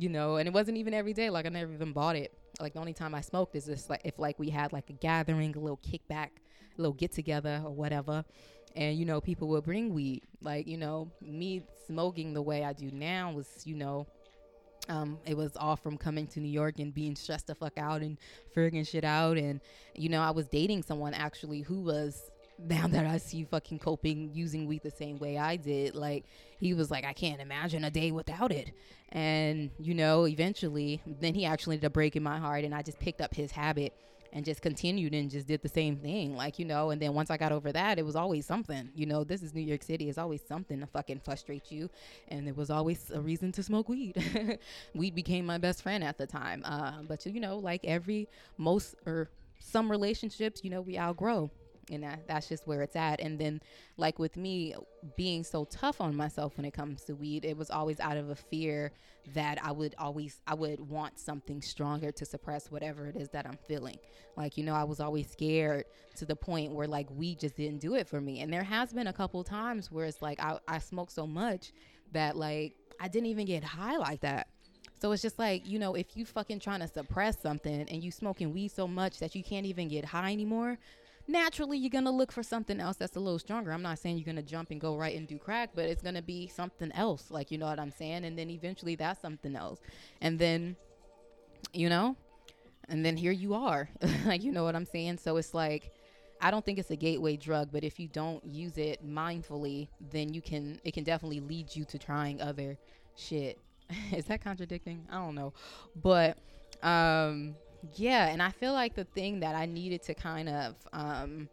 you 0.01 0.09
know, 0.09 0.37
and 0.37 0.47
it 0.47 0.53
wasn't 0.53 0.77
even 0.77 0.95
every 0.95 1.13
day. 1.13 1.31
Like 1.31 1.47
I 1.47 1.49
never 1.49 1.73
even 1.73 1.93
bought 1.93 2.17
it. 2.17 2.33
Like 2.61 2.75
the 2.75 2.81
only 2.81 2.95
time 2.95 3.15
I 3.15 3.21
smoked 3.21 3.55
is 3.57 3.67
this 3.67 3.91
like 3.91 4.03
if 4.05 4.19
like 4.19 4.39
we 4.39 4.51
had 4.51 4.73
like 4.73 4.91
a 4.91 4.95
gathering, 4.95 5.55
a 5.57 5.61
little 5.61 5.79
kickback, 5.79 6.29
a 6.77 6.81
little 6.81 6.95
get 6.95 7.13
together 7.13 7.63
or 7.65 7.75
whatever. 7.75 8.25
And 8.75 8.99
you 8.99 9.05
know, 9.05 9.21
people 9.21 9.49
would 9.49 9.65
bring 9.65 9.95
weed. 9.95 10.23
Like, 10.41 10.67
you 10.67 10.77
know, 10.77 11.11
me 11.21 11.63
smoking 11.87 12.35
the 12.35 12.43
way 12.43 12.65
I 12.65 12.73
do 12.73 12.91
now 12.91 13.33
was, 13.33 13.49
you 13.65 13.75
know, 13.75 14.07
um, 14.89 15.19
it 15.27 15.37
was 15.37 15.57
all 15.57 15.77
from 15.77 15.97
coming 15.97 16.27
to 16.29 16.41
New 16.41 16.51
York 16.51 16.79
and 16.79 16.95
being 16.95 17.17
stressed 17.17 17.49
the 17.49 17.55
fuck 17.55 17.77
out 17.79 18.03
and 18.03 18.19
figuring 18.55 18.85
shit 18.85 19.05
out. 19.05 19.37
And, 19.37 19.61
you 19.95 20.09
know, 20.09 20.21
I 20.21 20.31
was 20.31 20.47
dating 20.47 20.83
someone 20.83 21.15
actually 21.15 21.63
who 21.63 21.81
was 21.81 22.31
now 22.59 22.87
that 22.87 23.07
I 23.07 23.19
see 23.19 23.45
fucking 23.45 23.79
coping 23.79 24.31
using 24.33 24.67
weed 24.67 24.83
the 24.83 24.91
same 24.91 25.19
way 25.19 25.39
I 25.39 25.57
did, 25.57 25.95
like 25.95 26.25
he 26.59 26.75
was 26.75 26.91
like, 26.91 27.05
I 27.05 27.13
can't 27.13 27.41
imagine 27.41 27.85
a 27.85 27.91
day 27.91 28.11
without 28.11 28.53
it. 28.53 28.73
And, 29.11 29.71
you 29.79 29.95
know, 29.95 30.27
eventually, 30.27 31.01
then 31.21 31.35
he 31.35 31.45
actually 31.45 31.77
ended 31.77 31.87
up 31.87 31.93
breaking 31.93 32.23
my 32.23 32.39
heart, 32.39 32.65
and 32.65 32.75
I 32.75 32.83
just 32.83 32.99
picked 32.99 33.21
up 33.21 33.35
his 33.35 33.51
habit 33.51 33.95
and 34.33 34.45
just 34.45 34.61
continued 34.61 35.15
and 35.15 35.31
just 35.31 35.47
did 35.47 35.63
the 35.63 35.69
same 35.69 35.97
thing. 35.97 36.37
Like, 36.37 36.59
you 36.59 36.65
know, 36.65 36.91
and 36.91 37.01
then 37.01 37.15
once 37.15 37.31
I 37.31 37.37
got 37.37 37.53
over 37.53 37.73
that, 37.73 37.99
it 37.99 38.05
was 38.05 38.17
always 38.17 38.45
something. 38.45 38.91
You 38.95 39.07
know, 39.07 39.25
this 39.25 39.43
is 39.43 39.55
New 39.55 39.63
York 39.63 39.83
City. 39.83 40.09
It's 40.09 40.19
always 40.19 40.43
something 40.47 40.81
to 40.81 40.87
fucking 40.87 41.21
frustrate 41.21 41.71
you. 41.71 41.89
And 42.29 42.49
it 42.49 42.57
was 42.57 42.69
always 42.69 43.11
a 43.11 43.21
reason 43.21 43.53
to 43.53 43.63
smoke 43.63 43.89
weed. 43.89 44.59
weed 44.95 45.15
became 45.15 45.47
my 45.47 45.59
best 45.59 45.83
friend 45.83 46.03
at 46.03 46.19
the 46.19 46.27
time. 46.27 46.63
Uh, 46.65 47.03
but, 47.09 47.25
you 47.25 47.41
know, 47.41 47.59
like 47.59 47.85
every, 47.85 48.29
most, 48.59 48.97
or 49.07 49.31
some 49.59 49.91
relationships, 49.91 50.63
you 50.63 50.71
know, 50.71 50.83
we 50.83 50.99
outgrow 50.99 51.51
and 51.91 52.03
that, 52.03 52.27
that's 52.27 52.49
just 52.49 52.67
where 52.67 52.83
it's 52.83 52.97
at. 52.97 53.21
And 53.21 53.39
then 53.39 53.61
like 53.97 54.19
with 54.19 54.37
me 54.37 54.75
being 55.17 55.45
so 55.45 55.65
tough 55.67 56.01
on 56.01 56.17
myself 56.17 56.57
when 56.57 56.65
it 56.65 56.73
comes 56.73 57.05
to 57.05 57.15
weed 57.15 57.45
it 57.45 57.57
was 57.57 57.71
always 57.71 58.01
out 58.01 58.17
of 58.17 58.31
a 58.31 58.35
fear 58.35 58.93
that 59.35 59.59
i 59.65 59.71
would 59.71 59.95
always 59.99 60.41
i 60.47 60.55
would 60.55 60.81
want 60.81 61.19
something 61.19 61.61
stronger 61.63 62.11
to 62.11 62.25
suppress 62.25 62.71
whatever 62.71 63.07
it 63.07 63.17
is 63.17 63.29
that 63.31 63.47
i'm 63.47 63.59
feeling. 63.67 63.97
Like 64.37 64.57
you 64.57 64.65
know 64.65 64.75
i 64.75 64.85
was 64.85 65.01
always 65.01 65.31
scared 65.31 65.85
to 66.17 66.25
the 66.25 66.37
point 66.37 66.73
where 66.73 66.87
like 66.87 67.09
weed 67.11 67.41
just 67.41 67.57
didn't 67.57 67.81
do 67.81 67.95
it 67.95 68.09
for 68.09 68.21
me. 68.21 68.41
And 68.41 68.53
there 68.53 68.65
has 68.65 68.93
been 68.93 69.07
a 69.07 69.13
couple 69.13 69.43
times 69.45 69.91
where 69.91 70.07
it's 70.07 70.23
like 70.23 70.41
i, 70.41 70.59
I 70.67 70.79
smoke 70.79 71.11
so 71.11 71.27
much 71.27 71.73
that 72.13 72.37
like 72.37 72.75
i 73.01 73.09
didn't 73.09 73.27
even 73.27 73.47
get 73.47 73.63
high 73.65 73.97
like 73.97 74.21
that. 74.21 74.49
So 74.99 75.13
it's 75.13 75.21
just 75.21 75.39
like, 75.39 75.69
you 75.69 75.79
know, 75.79 75.95
if 75.95 76.17
you 76.17 76.25
fucking 76.25 76.61
trying 76.61 76.81
to 76.81 76.89
suppress 76.89 77.39
something 77.39 77.83
and 77.83 78.03
you 78.03 78.11
smoking 78.11 78.55
weed 78.55 78.69
so 78.69 78.89
much 78.89 79.19
that 79.19 79.35
you 79.35 79.45
can't 79.45 79.67
even 79.67 79.89
get 79.89 80.07
high 80.07 80.33
anymore, 80.33 80.79
naturally 81.29 81.79
you're 81.79 81.91
gonna 81.91 82.11
look 82.11 82.33
for 82.33 82.43
something 82.43 82.81
else 82.81 82.97
that's 82.97 83.17
a 83.17 83.21
little 83.21 83.39
stronger. 83.39 83.73
I'm 83.73 83.83
not 83.83 83.99
saying 83.99 84.19
you're 84.19 84.27
gonna 84.27 84.43
jump 84.43 84.71
and 84.71 84.81
go 84.81 84.97
right 84.97 85.17
and 85.17 85.27
do 85.27 85.39
crack, 85.39 85.71
but 85.75 85.87
it's 85.87 86.03
gonna 86.03 86.23
be 86.23 86.47
something 86.49 86.93
else, 86.93 87.31
like 87.31 87.51
you 87.51 87.59
know 87.59 87.67
what 87.67 87.81
I'm 87.81 87.91
saying? 87.91 88.25
And 88.25 88.39
then 88.39 88.51
eventually 88.51 88.95
that's 88.95 89.21
something 89.21 89.57
else. 89.57 89.81
And 90.21 90.39
then, 90.39 90.77
you 91.73 91.89
know, 91.89 92.17
and 92.89 93.05
then 93.05 93.17
here 93.17 93.33
you 93.33 93.55
are. 93.55 93.89
like 94.27 94.43
you 94.43 94.53
know 94.53 94.65
what 94.65 94.77
I'm 94.77 94.87
saying? 94.87 95.19
So 95.19 95.37
it's 95.37 95.55
like 95.55 95.93
I 96.41 96.51
don't 96.51 96.65
think 96.65 96.79
it's 96.79 96.91
a 96.91 96.97
gateway 96.97 97.37
drug, 97.37 97.71
but 97.73 97.83
if 97.83 97.99
you 97.99 98.09
don't 98.09 98.45
use 98.45 98.77
it 98.77 99.07
mindfully, 99.07 99.89
then 100.13 100.35
you 100.35 100.43
can 100.43 100.81
it 100.85 100.95
can 100.95 101.05
definitely 101.05 101.41
lead 101.41 101.75
you 101.75 101.85
to 101.87 101.99
trying 101.99 102.41
other 102.41 102.79
shit. 103.17 103.59
Is 104.13 104.27
that 104.27 104.43
contradicting? 104.43 105.07
I 105.11 105.17
don't 105.17 105.35
know. 105.35 105.53
But 106.01 106.39
um 106.83 107.55
yeah, 107.95 108.29
and 108.29 108.43
I 108.43 108.51
feel 108.51 108.73
like 108.73 108.95
the 108.95 109.05
thing 109.05 109.41
that 109.41 109.55
I 109.55 109.67
needed 109.67 110.03
to 110.05 110.15
kind 110.15 110.49
of 110.49 110.75
um 110.93 111.49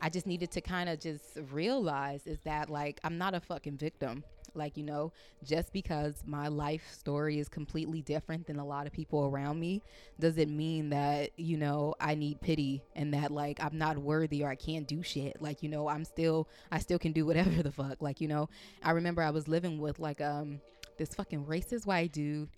I 0.00 0.08
just 0.08 0.26
needed 0.26 0.50
to 0.52 0.60
kind 0.60 0.88
of 0.88 1.00
just 1.00 1.38
realize 1.50 2.26
is 2.26 2.38
that 2.44 2.70
like 2.70 3.00
I'm 3.04 3.18
not 3.18 3.34
a 3.34 3.40
fucking 3.40 3.78
victim. 3.78 4.24
Like, 4.54 4.76
you 4.76 4.82
know, 4.82 5.12
just 5.44 5.72
because 5.72 6.22
my 6.26 6.48
life 6.48 6.82
story 6.92 7.38
is 7.38 7.48
completely 7.48 8.02
different 8.02 8.46
than 8.46 8.58
a 8.58 8.64
lot 8.64 8.86
of 8.86 8.92
people 8.92 9.26
around 9.26 9.60
me 9.60 9.82
doesn't 10.18 10.54
mean 10.54 10.90
that, 10.90 11.30
you 11.38 11.56
know, 11.56 11.94
I 12.00 12.14
need 12.14 12.40
pity 12.40 12.82
and 12.96 13.12
that 13.14 13.30
like 13.30 13.62
I'm 13.62 13.78
not 13.78 13.98
worthy 13.98 14.42
or 14.42 14.48
I 14.48 14.56
can't 14.56 14.88
do 14.88 15.02
shit. 15.02 15.40
Like, 15.40 15.62
you 15.62 15.68
know, 15.68 15.88
I'm 15.88 16.04
still 16.04 16.48
I 16.72 16.78
still 16.78 16.98
can 16.98 17.12
do 17.12 17.26
whatever 17.26 17.62
the 17.62 17.72
fuck. 17.72 18.00
Like, 18.00 18.20
you 18.20 18.28
know, 18.28 18.48
I 18.82 18.92
remember 18.92 19.22
I 19.22 19.30
was 19.30 19.48
living 19.48 19.78
with 19.78 19.98
like 19.98 20.20
um 20.20 20.60
this 20.96 21.14
fucking 21.14 21.44
racist 21.44 21.86
white 21.86 22.12
dude 22.12 22.48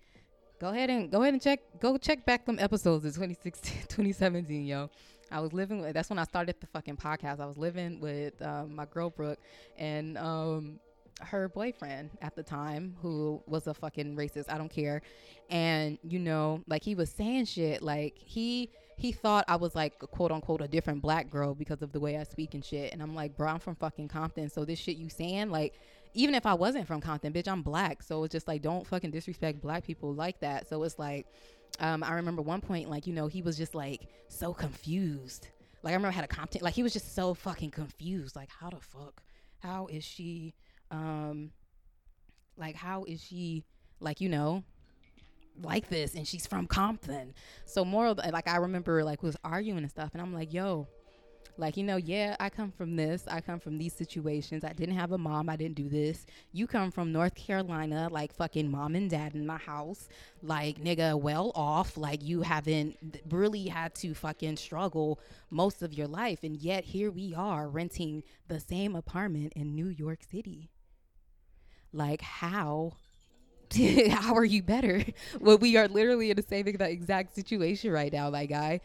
go 0.61 0.67
ahead 0.67 0.91
and 0.91 1.09
go 1.09 1.23
ahead 1.23 1.33
and 1.33 1.41
check 1.41 1.59
go 1.79 1.97
check 1.97 2.23
back 2.23 2.45
them 2.45 2.59
episodes 2.59 3.03
of 3.03 3.11
2016 3.15 3.79
2017 3.87 4.63
yo 4.63 4.91
i 5.31 5.39
was 5.39 5.51
living 5.53 5.81
with 5.81 5.95
that's 5.95 6.11
when 6.11 6.19
i 6.19 6.23
started 6.23 6.55
the 6.59 6.67
fucking 6.67 6.95
podcast 6.95 7.39
i 7.39 7.47
was 7.47 7.57
living 7.57 7.99
with 7.99 8.39
um, 8.43 8.75
my 8.75 8.85
girl 8.85 9.09
brooke 9.09 9.39
and 9.79 10.19
um, 10.19 10.79
her 11.19 11.49
boyfriend 11.49 12.11
at 12.21 12.35
the 12.35 12.43
time 12.43 12.95
who 13.01 13.41
was 13.47 13.65
a 13.65 13.73
fucking 13.73 14.15
racist 14.15 14.51
i 14.53 14.57
don't 14.57 14.69
care 14.69 15.01
and 15.49 15.97
you 16.03 16.19
know 16.19 16.61
like 16.67 16.83
he 16.83 16.93
was 16.93 17.09
saying 17.09 17.43
shit 17.43 17.81
like 17.81 18.13
he 18.15 18.69
he 19.01 19.11
thought 19.11 19.45
I 19.47 19.55
was 19.55 19.73
like 19.73 19.97
quote 19.97 20.31
unquote 20.31 20.61
a 20.61 20.67
different 20.67 21.01
black 21.01 21.31
girl 21.31 21.55
because 21.55 21.81
of 21.81 21.91
the 21.91 21.99
way 21.99 22.17
I 22.17 22.23
speak 22.23 22.53
and 22.53 22.63
shit. 22.63 22.93
And 22.93 23.01
I'm 23.01 23.15
like, 23.15 23.35
bro, 23.35 23.47
I'm 23.47 23.59
from 23.59 23.73
fucking 23.73 24.09
Compton. 24.09 24.47
So 24.47 24.63
this 24.63 24.77
shit 24.77 24.97
you 24.97 25.09
saying, 25.09 25.49
like, 25.49 25.73
even 26.13 26.35
if 26.35 26.45
I 26.45 26.53
wasn't 26.53 26.87
from 26.87 27.01
Compton, 27.01 27.33
bitch, 27.33 27.47
I'm 27.47 27.61
black. 27.61 28.03
So 28.03 28.23
it's 28.23 28.31
just 28.31 28.47
like, 28.47 28.61
don't 28.61 28.85
fucking 28.85 29.11
disrespect 29.11 29.61
black 29.61 29.83
people 29.83 30.13
like 30.13 30.39
that. 30.41 30.67
So 30.67 30.83
it's 30.83 30.99
like, 30.99 31.27
um, 31.79 32.03
I 32.03 32.13
remember 32.13 32.41
one 32.41 32.61
point, 32.61 32.89
like, 32.89 33.07
you 33.07 33.13
know, 33.13 33.27
he 33.27 33.41
was 33.41 33.57
just 33.57 33.75
like 33.75 34.07
so 34.27 34.53
confused. 34.53 35.47
Like, 35.83 35.91
I 35.91 35.95
remember 35.95 36.13
I 36.13 36.15
had 36.15 36.25
a 36.25 36.27
Compton, 36.27 36.61
like, 36.61 36.73
he 36.73 36.83
was 36.83 36.93
just 36.93 37.15
so 37.15 37.33
fucking 37.33 37.71
confused. 37.71 38.35
Like, 38.35 38.49
how 38.49 38.69
the 38.69 38.79
fuck? 38.79 39.21
How 39.59 39.87
is 39.87 40.03
she, 40.03 40.53
um, 40.91 41.51
like, 42.57 42.75
how 42.75 43.03
is 43.05 43.23
she, 43.23 43.63
like, 43.99 44.21
you 44.21 44.29
know, 44.29 44.63
like 45.63 45.89
this 45.89 46.15
and 46.15 46.27
she's 46.27 46.47
from 46.47 46.67
Compton. 46.67 47.33
So 47.65 47.83
more 47.85 48.13
like 48.13 48.47
I 48.47 48.57
remember 48.57 49.03
like 49.03 49.23
was 49.23 49.35
arguing 49.43 49.79
and 49.79 49.89
stuff 49.91 50.11
and 50.13 50.21
I'm 50.21 50.33
like, 50.33 50.53
yo, 50.53 50.87
like, 51.57 51.77
you 51.77 51.83
know, 51.83 51.97
yeah, 51.97 52.35
I 52.39 52.49
come 52.49 52.71
from 52.71 52.95
this. 52.95 53.27
I 53.27 53.41
come 53.41 53.59
from 53.59 53.77
these 53.77 53.93
situations. 53.93 54.63
I 54.63 54.73
didn't 54.73 54.95
have 54.95 55.11
a 55.11 55.17
mom. 55.17 55.49
I 55.49 55.55
didn't 55.55 55.75
do 55.75 55.89
this. 55.89 56.25
You 56.51 56.67
come 56.67 56.91
from 56.91 57.11
North 57.11 57.35
Carolina, 57.35 58.07
like 58.11 58.33
fucking 58.33 58.69
mom 58.69 58.95
and 58.95 59.09
dad 59.09 59.35
in 59.35 59.45
my 59.45 59.57
house, 59.57 60.07
like 60.41 60.81
nigga, 60.81 61.19
well 61.19 61.51
off. 61.55 61.97
Like, 61.97 62.23
you 62.23 62.41
haven't 62.41 62.97
really 63.29 63.67
had 63.67 63.93
to 63.95 64.13
fucking 64.13 64.57
struggle 64.57 65.19
most 65.49 65.81
of 65.81 65.93
your 65.93 66.07
life. 66.07 66.39
And 66.43 66.57
yet, 66.57 66.83
here 66.83 67.11
we 67.11 67.33
are 67.35 67.69
renting 67.69 68.23
the 68.47 68.59
same 68.59 68.95
apartment 68.95 69.53
in 69.55 69.75
New 69.75 69.87
York 69.87 70.19
City. 70.29 70.69
Like, 71.93 72.21
how? 72.21 72.93
how 74.11 74.35
are 74.35 74.45
you 74.45 74.61
better? 74.63 75.03
well, 75.39 75.57
we 75.57 75.77
are 75.77 75.87
literally 75.87 76.29
in 76.29 76.35
the 76.35 76.43
same 76.43 76.67
exact 76.67 77.35
situation 77.35 77.91
right 77.91 78.11
now, 78.11 78.29
my 78.29 78.45
guy. 78.45 78.81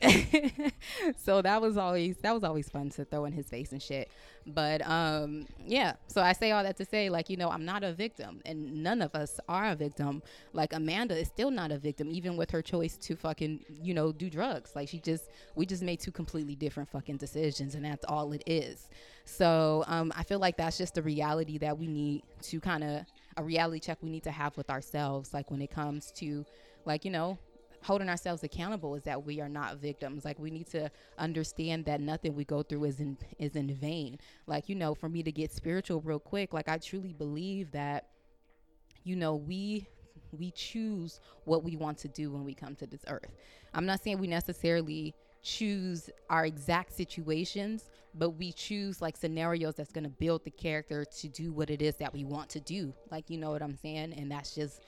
so 1.16 1.40
that 1.42 1.60
was 1.62 1.76
always 1.76 2.16
that 2.18 2.34
was 2.34 2.44
always 2.44 2.68
fun 2.68 2.90
to 2.90 3.04
throw 3.04 3.24
in 3.24 3.32
his 3.32 3.48
face 3.48 3.72
and 3.72 3.82
shit. 3.82 4.10
But 4.46 4.86
um 4.86 5.46
yeah, 5.64 5.94
so 6.08 6.20
I 6.20 6.32
say 6.32 6.50
all 6.50 6.62
that 6.62 6.76
to 6.78 6.84
say 6.84 7.08
like 7.08 7.30
you 7.30 7.36
know, 7.36 7.48
I'm 7.48 7.64
not 7.64 7.84
a 7.84 7.92
victim 7.92 8.40
and 8.44 8.82
none 8.82 9.00
of 9.02 9.14
us 9.14 9.40
are 9.48 9.70
a 9.70 9.74
victim. 9.74 10.22
Like 10.52 10.72
Amanda 10.72 11.16
is 11.16 11.28
still 11.28 11.50
not 11.50 11.72
a 11.72 11.78
victim 11.78 12.10
even 12.10 12.36
with 12.36 12.50
her 12.50 12.60
choice 12.62 12.96
to 12.98 13.16
fucking, 13.16 13.60
you 13.82 13.94
know, 13.94 14.12
do 14.12 14.28
drugs. 14.28 14.72
Like 14.74 14.88
she 14.88 15.00
just 15.00 15.30
we 15.54 15.64
just 15.64 15.82
made 15.82 16.00
two 16.00 16.12
completely 16.12 16.56
different 16.56 16.90
fucking 16.90 17.16
decisions 17.16 17.74
and 17.74 17.84
that's 17.84 18.04
all 18.04 18.32
it 18.32 18.42
is. 18.46 18.88
So, 19.24 19.84
um 19.86 20.12
I 20.16 20.24
feel 20.24 20.38
like 20.38 20.56
that's 20.56 20.76
just 20.76 20.94
the 20.94 21.02
reality 21.02 21.58
that 21.58 21.78
we 21.78 21.86
need 21.86 22.22
to 22.42 22.60
kind 22.60 22.84
of 22.84 23.06
a 23.36 23.42
reality 23.42 23.80
check 23.80 23.98
we 24.02 24.10
need 24.10 24.24
to 24.24 24.30
have 24.30 24.56
with 24.56 24.70
ourselves 24.70 25.32
like 25.32 25.50
when 25.50 25.62
it 25.62 25.70
comes 25.70 26.12
to 26.12 26.44
like, 26.84 27.04
you 27.04 27.10
know, 27.10 27.38
holding 27.84 28.08
ourselves 28.08 28.42
accountable 28.42 28.94
is 28.94 29.02
that 29.02 29.24
we 29.24 29.40
are 29.40 29.48
not 29.48 29.76
victims. 29.76 30.24
Like 30.24 30.38
we 30.38 30.50
need 30.50 30.66
to 30.68 30.90
understand 31.18 31.84
that 31.84 32.00
nothing 32.00 32.34
we 32.34 32.44
go 32.44 32.62
through 32.62 32.84
is 32.84 33.00
in 33.00 33.16
is 33.38 33.56
in 33.56 33.72
vain. 33.74 34.18
Like 34.46 34.68
you 34.68 34.74
know, 34.74 34.94
for 34.94 35.08
me 35.08 35.22
to 35.22 35.30
get 35.30 35.52
spiritual 35.52 36.00
real 36.00 36.18
quick, 36.18 36.52
like 36.52 36.68
I 36.68 36.78
truly 36.78 37.12
believe 37.12 37.70
that 37.72 38.08
you 39.04 39.16
know 39.16 39.36
we 39.36 39.86
we 40.32 40.50
choose 40.50 41.20
what 41.44 41.62
we 41.62 41.76
want 41.76 41.98
to 41.98 42.08
do 42.08 42.30
when 42.30 42.42
we 42.44 42.54
come 42.54 42.74
to 42.76 42.86
this 42.86 43.04
earth. 43.06 43.32
I'm 43.74 43.86
not 43.86 44.02
saying 44.02 44.18
we 44.18 44.26
necessarily 44.26 45.14
choose 45.42 46.08
our 46.30 46.46
exact 46.46 46.92
situations, 46.96 47.90
but 48.14 48.30
we 48.30 48.50
choose 48.50 49.02
like 49.02 49.16
scenarios 49.16 49.74
that's 49.74 49.92
going 49.92 50.04
to 50.04 50.10
build 50.10 50.42
the 50.44 50.50
character 50.50 51.04
to 51.04 51.28
do 51.28 51.52
what 51.52 51.70
it 51.70 51.82
is 51.82 51.96
that 51.96 52.12
we 52.12 52.24
want 52.24 52.48
to 52.50 52.60
do. 52.60 52.94
Like, 53.10 53.28
you 53.28 53.36
know 53.36 53.50
what 53.50 53.62
I'm 53.62 53.76
saying? 53.76 54.14
And 54.14 54.30
that's 54.30 54.54
just 54.54 54.80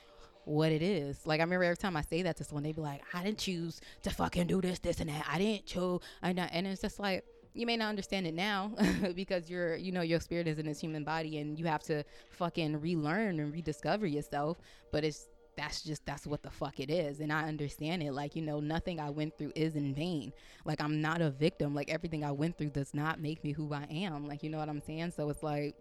what 0.47 0.71
it 0.71 0.81
is. 0.81 1.27
Like 1.27 1.41
I 1.41 1.43
remember 1.43 1.65
every 1.65 1.77
time 1.77 1.97
I 1.97 2.03
say 2.03 2.23
that 2.23 2.37
to 2.39 2.45
someone, 2.45 2.63
they 2.63 2.73
be 2.73 2.81
like, 2.81 3.03
"I 3.13 3.23
didn't 3.23 3.39
choose 3.39 3.81
to 4.03 4.11
fucking 4.11 4.47
do 4.47 4.61
this, 4.61 4.79
this, 4.79 5.01
and 5.01 5.11
that. 5.11 5.27
I 5.31 5.39
didn't 5.39 5.67
choose." 5.67 6.01
And 6.23 6.39
and 6.39 6.67
it's 6.67 6.81
just 6.81 6.99
like 6.99 7.25
you 7.53 7.67
may 7.67 7.77
not 7.77 7.89
understand 7.89 8.27
it 8.27 8.35
now 8.35 8.73
because 9.15 9.51
you're 9.51 9.77
you 9.77 9.91
know 9.91 10.03
your 10.03 10.21
spirit 10.21 10.47
is 10.47 10.59
in 10.59 10.67
this 10.67 10.81
human 10.81 11.05
body 11.05 11.39
and 11.39 11.59
you 11.59 11.67
have 11.67 11.83
to 11.85 12.05
fucking 12.31 12.81
relearn 12.81 13.41
and 13.41 13.53
rediscover 13.53 14.07
yourself. 14.07 14.59
But 14.93 15.05
it's 15.05 15.27
that's 15.57 15.83
just 15.83 16.05
that's 16.05 16.27
what 16.27 16.43
the 16.43 16.51
fuck 16.51 16.79
it 16.81 16.91
is 16.91 17.21
and 17.21 17.33
i 17.33 17.45
understand 17.45 18.03
it 18.03 18.13
like 18.13 18.37
you 18.37 18.43
know 18.43 18.61
nothing 18.61 19.01
i 19.01 19.09
went 19.09 19.37
through 19.39 19.51
is 19.57 19.75
in 19.75 19.95
vain 19.95 20.31
like 20.67 20.83
i'm 20.83 21.01
not 21.01 21.23
a 21.23 21.31
victim 21.31 21.75
like 21.75 21.89
everything 21.89 22.23
i 22.23 22.31
went 22.31 22.59
through 22.59 22.69
does 22.69 22.93
not 22.93 23.21
make 23.21 23.43
me 23.43 23.53
who 23.53 23.73
i 23.73 23.85
am 23.85 24.29
like 24.29 24.43
you 24.43 24.51
know 24.51 24.59
what 24.59 24.69
i'm 24.69 24.83
saying 24.83 25.11
so 25.11 25.31
it's 25.31 25.43
like 25.43 25.75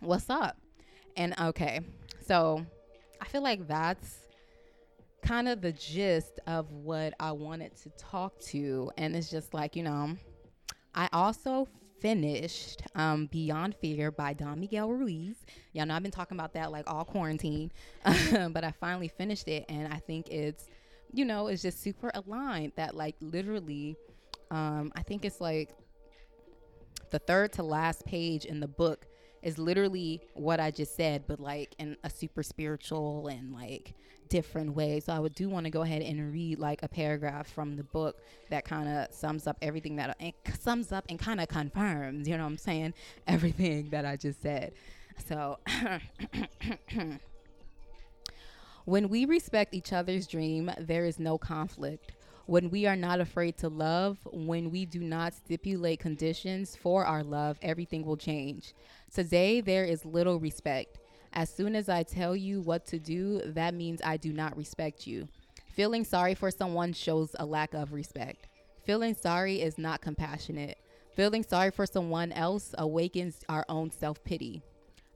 what's 0.00 0.28
up 0.28 0.56
and 1.16 1.38
okay 1.38 1.78
so 2.26 2.66
I 3.20 3.24
feel 3.26 3.42
like 3.42 3.66
that's 3.66 4.20
kind 5.22 5.48
of 5.48 5.60
the 5.60 5.72
gist 5.72 6.40
of 6.46 6.70
what 6.70 7.14
I 7.20 7.32
wanted 7.32 7.76
to 7.82 7.90
talk 7.90 8.38
to. 8.40 8.90
And 8.96 9.16
it's 9.16 9.30
just 9.30 9.52
like, 9.54 9.76
you 9.76 9.82
know, 9.82 10.16
I 10.94 11.08
also 11.12 11.68
finished 12.00 12.82
um, 12.94 13.26
Beyond 13.26 13.74
Fear 13.76 14.12
by 14.12 14.32
Don 14.32 14.60
Miguel 14.60 14.90
Ruiz. 14.90 15.36
Y'all 15.72 15.86
know 15.86 15.94
I've 15.94 16.02
been 16.02 16.12
talking 16.12 16.36
about 16.36 16.54
that 16.54 16.70
like 16.70 16.84
all 16.86 17.04
quarantine, 17.04 17.72
but 18.04 18.64
I 18.64 18.72
finally 18.72 19.08
finished 19.08 19.48
it. 19.48 19.64
And 19.68 19.92
I 19.92 19.98
think 19.98 20.28
it's, 20.30 20.66
you 21.12 21.24
know, 21.24 21.48
it's 21.48 21.62
just 21.62 21.82
super 21.82 22.10
aligned 22.14 22.72
that 22.76 22.94
like 22.94 23.16
literally, 23.20 23.96
um, 24.50 24.92
I 24.94 25.02
think 25.02 25.24
it's 25.24 25.40
like 25.40 25.70
the 27.10 27.18
third 27.18 27.52
to 27.54 27.62
last 27.62 28.04
page 28.04 28.44
in 28.44 28.60
the 28.60 28.68
book 28.68 29.06
is 29.42 29.58
literally 29.58 30.20
what 30.34 30.60
I 30.60 30.70
just 30.70 30.96
said, 30.96 31.24
but 31.26 31.40
like 31.40 31.74
in 31.78 31.96
a 32.04 32.10
super 32.10 32.42
spiritual 32.42 33.28
and 33.28 33.52
like 33.52 33.94
different 34.28 34.74
way. 34.74 35.00
So 35.00 35.12
I 35.12 35.18
would 35.18 35.34
do 35.34 35.48
want 35.48 35.64
to 35.64 35.70
go 35.70 35.82
ahead 35.82 36.02
and 36.02 36.32
read 36.32 36.58
like 36.58 36.82
a 36.82 36.88
paragraph 36.88 37.48
from 37.48 37.76
the 37.76 37.84
book 37.84 38.20
that 38.50 38.64
kind 38.64 38.88
of 38.88 39.12
sums 39.12 39.46
up 39.46 39.56
everything 39.62 39.96
that 39.96 40.16
and 40.20 40.32
sums 40.60 40.92
up 40.92 41.04
and 41.08 41.18
kind 41.18 41.40
of 41.40 41.48
confirms, 41.48 42.28
you 42.28 42.36
know 42.36 42.44
what 42.44 42.50
I'm 42.50 42.58
saying, 42.58 42.94
everything 43.26 43.90
that 43.90 44.04
I 44.04 44.16
just 44.16 44.42
said. 44.42 44.72
So 45.26 45.58
when 48.84 49.08
we 49.08 49.24
respect 49.24 49.74
each 49.74 49.92
other's 49.92 50.26
dream, 50.26 50.70
there 50.78 51.04
is 51.04 51.18
no 51.18 51.38
conflict. 51.38 52.12
When 52.48 52.70
we 52.70 52.86
are 52.86 52.96
not 52.96 53.20
afraid 53.20 53.58
to 53.58 53.68
love, 53.68 54.16
when 54.32 54.70
we 54.70 54.86
do 54.86 55.00
not 55.00 55.34
stipulate 55.34 56.00
conditions 56.00 56.74
for 56.74 57.04
our 57.04 57.22
love, 57.22 57.58
everything 57.60 58.06
will 58.06 58.16
change. 58.16 58.72
Today, 59.12 59.60
there 59.60 59.84
is 59.84 60.06
little 60.06 60.40
respect. 60.40 60.96
As 61.34 61.50
soon 61.50 61.76
as 61.76 61.90
I 61.90 62.04
tell 62.04 62.34
you 62.34 62.62
what 62.62 62.86
to 62.86 62.98
do, 62.98 63.42
that 63.44 63.74
means 63.74 64.00
I 64.02 64.16
do 64.16 64.32
not 64.32 64.56
respect 64.56 65.06
you. 65.06 65.28
Feeling 65.74 66.06
sorry 66.06 66.34
for 66.34 66.50
someone 66.50 66.94
shows 66.94 67.36
a 67.38 67.44
lack 67.44 67.74
of 67.74 67.92
respect. 67.92 68.48
Feeling 68.82 69.14
sorry 69.14 69.60
is 69.60 69.76
not 69.76 70.00
compassionate. 70.00 70.78
Feeling 71.14 71.42
sorry 71.42 71.70
for 71.70 71.84
someone 71.84 72.32
else 72.32 72.74
awakens 72.78 73.40
our 73.50 73.66
own 73.68 73.90
self 73.90 74.24
pity. 74.24 74.62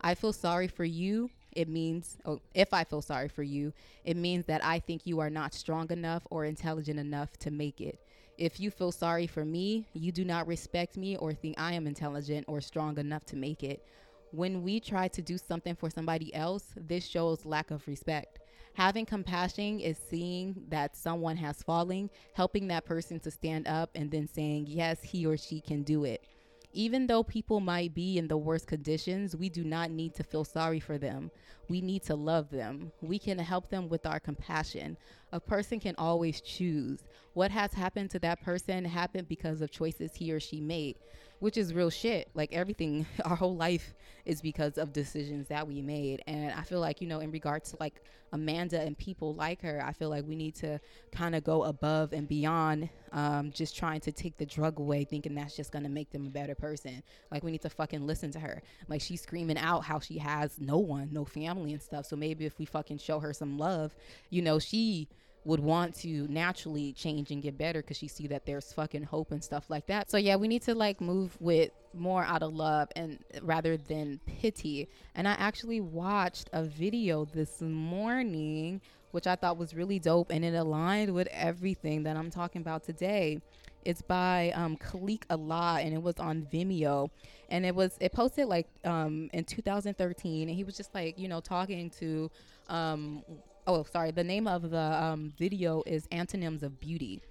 I 0.03 0.17
feel 0.17 0.35
sorry 0.35 0.69
for 0.69 0.85
you. 0.85 1.31
It 1.55 1.69
means, 1.69 2.19
oh, 2.25 2.41
if 2.55 2.73
I 2.73 2.85
feel 2.85 3.03
sorry 3.03 3.29
for 3.29 3.43
you, 3.43 3.73
it 4.05 4.17
means 4.17 4.47
that 4.47 4.65
I 4.65 4.79
think 4.79 5.03
you 5.05 5.21
are 5.21 5.31
not 5.31 5.55
strong 5.55 5.91
enough 5.91 6.27
or 6.31 6.45
intelligent 6.45 6.99
enough 6.99 7.37
to 7.39 7.51
make 7.51 7.81
it. 7.81 7.99
If 8.39 8.59
you 8.59 8.71
feel 8.71 8.93
sorry 8.93 9.27
for 9.27 9.45
me, 9.45 9.87
you 9.93 10.11
do 10.11 10.25
not 10.25 10.47
respect 10.47 10.97
me 10.97 11.17
or 11.17 11.35
think 11.35 11.61
I 11.61 11.75
am 11.75 11.87
intelligent 11.87 12.47
or 12.49 12.61
strong 12.61 12.99
enough 12.99 13.25
to 13.27 13.37
make 13.37 13.63
it. 13.63 13.85
When 14.31 14.63
we 14.63 14.81
try 14.81 15.09
to 15.09 15.21
do 15.21 15.37
something 15.37 15.77
for 15.77 15.91
somebody 15.91 16.35
else, 16.35 16.65
this 16.77 17.07
shows 17.07 17.45
lack 17.45 17.71
of 17.71 17.87
respect. 17.87 18.39
Having 18.75 19.05
compassion 19.05 19.79
is 19.81 19.99
seeing 19.99 20.65
that 20.71 20.97
someone 20.97 21.37
has 21.37 21.63
fallen, 21.63 22.09
helping 22.33 22.69
that 22.69 22.87
person 22.87 23.21
to 23.21 23.31
stand 23.31 23.69
up, 23.69 23.91
and 23.95 24.11
then 24.11 24.27
saying, 24.27 24.65
yes, 24.67 25.03
he 25.03 25.27
or 25.27 25.37
she 25.37 25.61
can 25.61 25.83
do 25.83 26.05
it. 26.05 26.25
Even 26.75 27.07
though 27.07 27.23
people 27.23 27.61
might 27.61 27.93
be 27.95 28.17
in 28.17 28.29
the 28.29 28.37
worst 28.37 28.67
conditions, 28.67 29.37
we 29.37 29.51
do 29.51 29.63
not 29.63 29.91
need 29.91 30.15
to 30.15 30.23
feel 30.23 30.45
sorry 30.45 30.81
for 30.81 30.97
them. 30.97 31.31
We 31.69 31.83
need 31.83 32.03
to 32.05 32.15
love 32.15 32.49
them. 32.51 32.93
We 33.03 33.19
can 33.19 33.39
help 33.39 33.69
them 33.69 33.89
with 33.89 34.07
our 34.07 34.19
compassion. 34.19 34.97
A 35.33 35.41
person 35.41 35.81
can 35.81 35.95
always 35.99 36.41
choose. 36.41 37.05
What 37.35 37.51
has 37.51 37.75
happened 37.75 38.11
to 38.13 38.19
that 38.21 38.43
person 38.43 38.85
happened 38.87 39.29
because 39.29 39.61
of 39.61 39.71
choices 39.71 40.15
he 40.15 40.33
or 40.33 40.41
she 40.41 40.61
made 40.61 40.97
which 41.43 41.57
is 41.57 41.75
real 41.75 41.91
shit. 41.91 42.31
Like 42.35 42.53
everything, 42.53 43.05
our 43.25 43.35
whole 43.35 43.57
life 43.57 43.95
is 44.25 44.41
because 44.41 44.79
of 44.79 44.93
decisions 44.93 45.49
that 45.49 45.67
we 45.67 45.83
made. 45.83 46.23
And 46.29 46.53
I 46.53 46.63
feel 46.63 46.79
like, 46.79 47.01
you 47.01 47.09
know, 47.09 47.19
in 47.19 47.33
regards 47.33 47.73
to 47.73 47.77
like 47.81 48.01
Amanda 48.33 48.81
and 48.81 48.97
people 48.97 49.35
like 49.35 49.61
her, 49.63 49.83
I 49.85 49.93
feel 49.93 50.09
like 50.09 50.25
we 50.25 50.37
need 50.37 50.55
to 50.57 50.79
kind 51.11 51.35
of 51.35 51.43
go 51.43 51.65
above 51.65 52.13
and 52.13 52.29
beyond 52.29 52.89
um, 53.11 53.51
just 53.51 53.77
trying 53.77 53.99
to 54.03 54.13
take 54.13 54.37
the 54.37 54.47
drug 54.47 54.79
away, 54.79 55.03
thinking 55.03 55.35
that's 55.35 55.57
just 55.57 55.73
going 55.73 55.83
to 55.83 55.91
make 55.91 56.13
them 56.13 56.29
a 56.29 56.31
better 56.31 56.55
person. 56.55 57.03
Like 57.33 57.43
we 57.43 57.51
need 57.51 57.63
to 57.63 57.71
fucking 57.71 58.07
listen 58.07 58.31
to 58.31 58.39
her. 58.39 58.63
Like 58.87 59.01
she's 59.01 59.21
screaming 59.21 59.59
out 59.59 59.81
how 59.81 59.99
she 59.99 60.19
has 60.19 60.61
no 60.61 60.79
one, 60.79 61.09
no 61.11 61.25
family 61.25 61.73
and 61.73 61.83
stuff. 61.83 62.07
So 62.07 62.15
maybe 62.15 62.47
if 62.47 62.57
we 62.61 62.67
fucking 62.67 62.99
show 62.99 63.19
her 63.19 63.33
some 63.33 63.59
love, 63.59 63.97
you 64.31 64.43
know, 64.43 64.61
she 64.61 65.09
would 65.45 65.61
want 65.61 65.95
to 65.97 66.27
naturally 66.29 66.93
change 66.93 67.31
and 67.31 67.43
get 67.43 67.59
better 67.59 67.83
because 67.83 67.97
she 67.97 68.09
see 68.09 68.27
that 68.29 68.47
there's 68.47 68.73
fucking 68.73 69.03
hope 69.03 69.33
and 69.33 69.43
stuff 69.43 69.69
like 69.69 69.87
that. 69.87 70.11
So 70.11 70.17
yeah, 70.17 70.37
we 70.37 70.47
need 70.47 70.63
to 70.63 70.75
like 70.75 71.01
move 71.01 71.37
with 71.41 71.71
more 71.95 72.25
out 72.25 72.43
of 72.43 72.55
love 72.55 72.89
and 72.95 73.19
rather 73.43 73.77
than 73.77 74.21
pity. 74.27 74.89
And 75.15 75.27
I 75.27 75.33
actually 75.33 75.81
watched 75.81 76.49
a 76.53 76.63
video 76.63 77.25
this 77.25 77.61
morning 77.61 78.81
which 79.13 79.27
I 79.27 79.37
thought 79.37 79.57
was 79.59 79.75
really 79.75 79.99
dope 79.99 80.31
and 80.31 80.45
it 80.45 80.55
aligned 80.55 81.15
with 81.15 81.29
everything 81.31 82.03
that 82.05 82.17
I'm 82.17 82.31
talking 82.31 82.61
about 82.63 82.83
today. 82.83 83.41
It's 83.85 84.03
by 84.03 84.53
um, 84.55 84.77
Khalik 84.77 85.25
Allah 85.31 85.79
and 85.81 85.95
it 85.95 86.03
was 86.03 86.19
on 86.19 86.47
Vimeo. 86.53 87.11
And 87.51 87.67
it 87.67 87.75
was 87.75 87.97
it 88.01 88.13
posted 88.13 88.49
like 88.49 88.67
um, 88.85 89.29
in 89.33 89.45
2013 89.45 90.49
and 90.49 90.57
he 90.57 90.65
was 90.65 90.77
just 90.77 90.95
like, 90.95 91.19
you 91.19 91.29
know, 91.29 91.41
talking 91.41 91.91
to 92.01 92.31
um, 92.69 93.23
oh 93.67 93.85
sorry 93.85 94.11
the 94.11 94.25
name 94.25 94.47
of 94.47 94.71
the 94.71 94.79
um, 94.79 95.33
video 95.39 95.83
is 95.87 96.07
antonyms 96.11 96.63
of 96.63 96.81
beauty. 96.81 97.23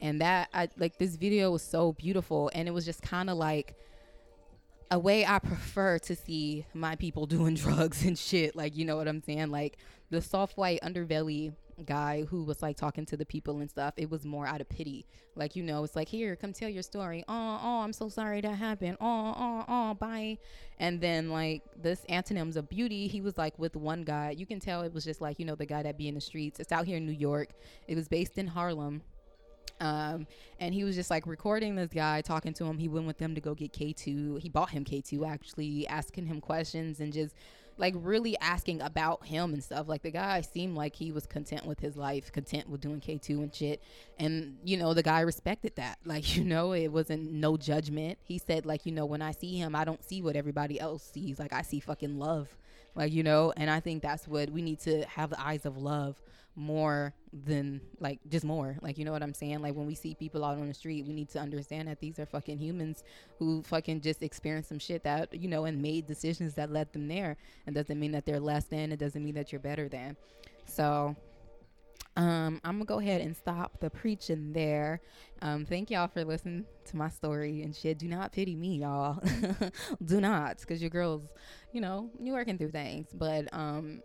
And 0.00 0.20
that 0.20 0.48
I 0.52 0.68
like 0.76 0.98
this 0.98 1.16
video 1.16 1.50
was 1.50 1.62
so 1.62 1.92
beautiful 1.92 2.50
and 2.54 2.68
it 2.68 2.70
was 2.70 2.84
just 2.84 3.02
kind 3.02 3.30
of 3.30 3.38
like 3.38 3.74
a 4.90 4.98
way 4.98 5.24
I 5.24 5.38
prefer 5.38 5.98
to 6.00 6.14
see 6.14 6.66
my 6.74 6.96
people 6.96 7.26
doing 7.36 7.54
drugs 7.54 8.04
and 8.04 8.18
shit 8.18 8.54
like 8.54 8.76
you 8.76 8.84
know 8.84 8.96
what 8.96 9.08
I'm 9.08 9.22
saying? 9.22 9.50
Like 9.50 9.78
the 10.10 10.20
soft 10.20 10.56
white 10.56 10.80
underbelly 10.82 11.54
guy 11.84 12.24
who 12.24 12.44
was 12.44 12.62
like 12.62 12.76
talking 12.76 13.04
to 13.06 13.16
the 13.16 13.26
people 13.26 13.60
and 13.60 13.70
stuff 13.70 13.94
it 13.96 14.10
was 14.10 14.24
more 14.24 14.46
out 14.46 14.60
of 14.60 14.68
pity. 14.68 15.06
Like 15.34 15.56
you 15.56 15.62
know 15.62 15.84
it's 15.84 15.96
like 15.96 16.08
here 16.08 16.36
come 16.36 16.52
tell 16.52 16.68
your 16.68 16.82
story. 16.82 17.24
Oh 17.28 17.60
oh 17.62 17.80
i'm 17.80 17.92
so 17.92 18.08
sorry 18.08 18.40
that 18.40 18.54
happened. 18.54 18.96
Oh 19.00 19.34
oh 19.36 19.64
oh 19.68 19.94
bye. 19.94 20.38
And 20.78 21.00
then 21.00 21.30
like 21.30 21.62
this 21.80 22.04
antonyms 22.08 22.56
of 22.56 22.68
beauty 22.68 23.06
he 23.06 23.20
was 23.20 23.36
like 23.36 23.58
with 23.58 23.76
one 23.76 24.02
guy. 24.02 24.30
You 24.30 24.46
can 24.46 24.60
tell 24.60 24.82
it 24.82 24.92
was 24.92 25.04
just 25.04 25.20
like 25.20 25.38
you 25.38 25.44
know 25.44 25.54
the 25.54 25.66
guy 25.66 25.82
that 25.82 25.98
be 25.98 26.08
in 26.08 26.14
the 26.14 26.20
streets. 26.20 26.60
It's 26.60 26.72
out 26.72 26.86
here 26.86 26.96
in 26.96 27.06
new 27.06 27.12
york. 27.12 27.50
It 27.88 27.96
was 27.96 28.08
based 28.08 28.38
in 28.38 28.46
harlem. 28.46 29.02
Um, 29.78 30.26
and 30.58 30.72
he 30.72 30.84
was 30.84 30.94
just 30.96 31.10
like 31.10 31.26
recording 31.26 31.76
this 31.76 31.90
guy 31.90 32.22
talking 32.22 32.54
to 32.54 32.64
him. 32.64 32.78
He 32.78 32.88
went 32.88 33.06
with 33.06 33.18
them 33.18 33.34
to 33.34 33.40
go 33.40 33.54
get 33.54 33.72
k2 33.72 34.40
he 34.40 34.48
bought 34.48 34.70
him 34.70 34.84
k2 34.84 35.28
actually 35.28 35.86
asking 35.88 36.26
him 36.26 36.40
questions 36.40 37.00
and 37.00 37.12
just 37.12 37.34
like 37.78 37.94
really 37.96 38.38
asking 38.38 38.80
about 38.80 39.26
him 39.26 39.52
and 39.52 39.62
stuff. 39.62 39.88
Like 39.88 40.02
the 40.02 40.10
guy 40.10 40.40
seemed 40.40 40.76
like 40.76 40.96
he 40.96 41.12
was 41.12 41.26
content 41.26 41.66
with 41.66 41.80
his 41.80 41.96
life, 41.96 42.32
content 42.32 42.68
with 42.68 42.80
doing 42.80 43.00
K2 43.00 43.30
and 43.30 43.54
shit. 43.54 43.82
And, 44.18 44.58
you 44.64 44.76
know, 44.76 44.94
the 44.94 45.02
guy 45.02 45.20
respected 45.20 45.76
that. 45.76 45.98
Like, 46.06 46.36
you 46.36 46.44
know, 46.44 46.72
it 46.72 46.88
wasn't 46.88 47.32
no 47.32 47.56
judgment. 47.56 48.18
He 48.22 48.38
said, 48.38 48.64
like, 48.64 48.86
you 48.86 48.92
know, 48.92 49.04
when 49.04 49.20
I 49.20 49.32
see 49.32 49.58
him, 49.58 49.74
I 49.74 49.84
don't 49.84 50.02
see 50.02 50.22
what 50.22 50.36
everybody 50.36 50.78
else 50.80 51.02
sees. 51.02 51.38
Like, 51.38 51.52
I 51.52 51.62
see 51.62 51.80
fucking 51.80 52.18
love. 52.18 52.48
Like, 52.94 53.12
you 53.12 53.22
know, 53.22 53.52
and 53.56 53.68
I 53.68 53.80
think 53.80 54.02
that's 54.02 54.26
what 54.26 54.50
we 54.50 54.62
need 54.62 54.80
to 54.80 55.04
have 55.06 55.30
the 55.30 55.40
eyes 55.40 55.66
of 55.66 55.76
love 55.76 56.22
more 56.56 57.12
than 57.44 57.80
like 58.00 58.18
just 58.28 58.44
more 58.44 58.76
like 58.80 58.96
you 58.96 59.04
know 59.04 59.12
what 59.12 59.22
i'm 59.22 59.34
saying 59.34 59.60
like 59.60 59.74
when 59.74 59.86
we 59.86 59.94
see 59.94 60.14
people 60.14 60.42
out 60.42 60.56
on 60.56 60.66
the 60.66 60.74
street 60.74 61.06
we 61.06 61.12
need 61.12 61.28
to 61.28 61.38
understand 61.38 61.86
that 61.86 62.00
these 62.00 62.18
are 62.18 62.24
fucking 62.24 62.58
humans 62.58 63.04
who 63.38 63.62
fucking 63.62 64.00
just 64.00 64.22
experienced 64.22 64.70
some 64.70 64.78
shit 64.78 65.04
that 65.04 65.32
you 65.34 65.48
know 65.48 65.66
and 65.66 65.80
made 65.80 66.06
decisions 66.06 66.54
that 66.54 66.72
led 66.72 66.90
them 66.94 67.08
there 67.08 67.36
it 67.66 67.74
doesn't 67.74 68.00
mean 68.00 68.12
that 68.12 68.24
they're 68.24 68.40
less 68.40 68.64
than 68.64 68.90
it 68.90 68.98
doesn't 68.98 69.22
mean 69.22 69.34
that 69.34 69.52
you're 69.52 69.60
better 69.60 69.88
than 69.88 70.16
so 70.64 71.14
um, 72.16 72.62
I'm 72.64 72.76
gonna 72.76 72.86
go 72.86 72.98
ahead 72.98 73.20
and 73.20 73.36
stop 73.36 73.78
the 73.78 73.90
preaching 73.90 74.52
there. 74.52 75.02
Um, 75.42 75.66
thank 75.66 75.90
y'all 75.90 76.08
for 76.08 76.24
listening 76.24 76.64
to 76.86 76.96
my 76.96 77.10
story 77.10 77.62
and 77.62 77.76
shit. 77.76 77.98
Do 77.98 78.08
not 78.08 78.32
pity 78.32 78.54
me, 78.54 78.78
y'all. 78.78 79.22
Do 80.04 80.20
not, 80.20 80.58
because 80.60 80.80
your 80.80 80.88
girls, 80.88 81.24
you 81.72 81.82
know, 81.82 82.08
you 82.18 82.32
working 82.32 82.56
through 82.56 82.70
things. 82.70 83.08
But 83.12 83.52
um, 83.52 84.00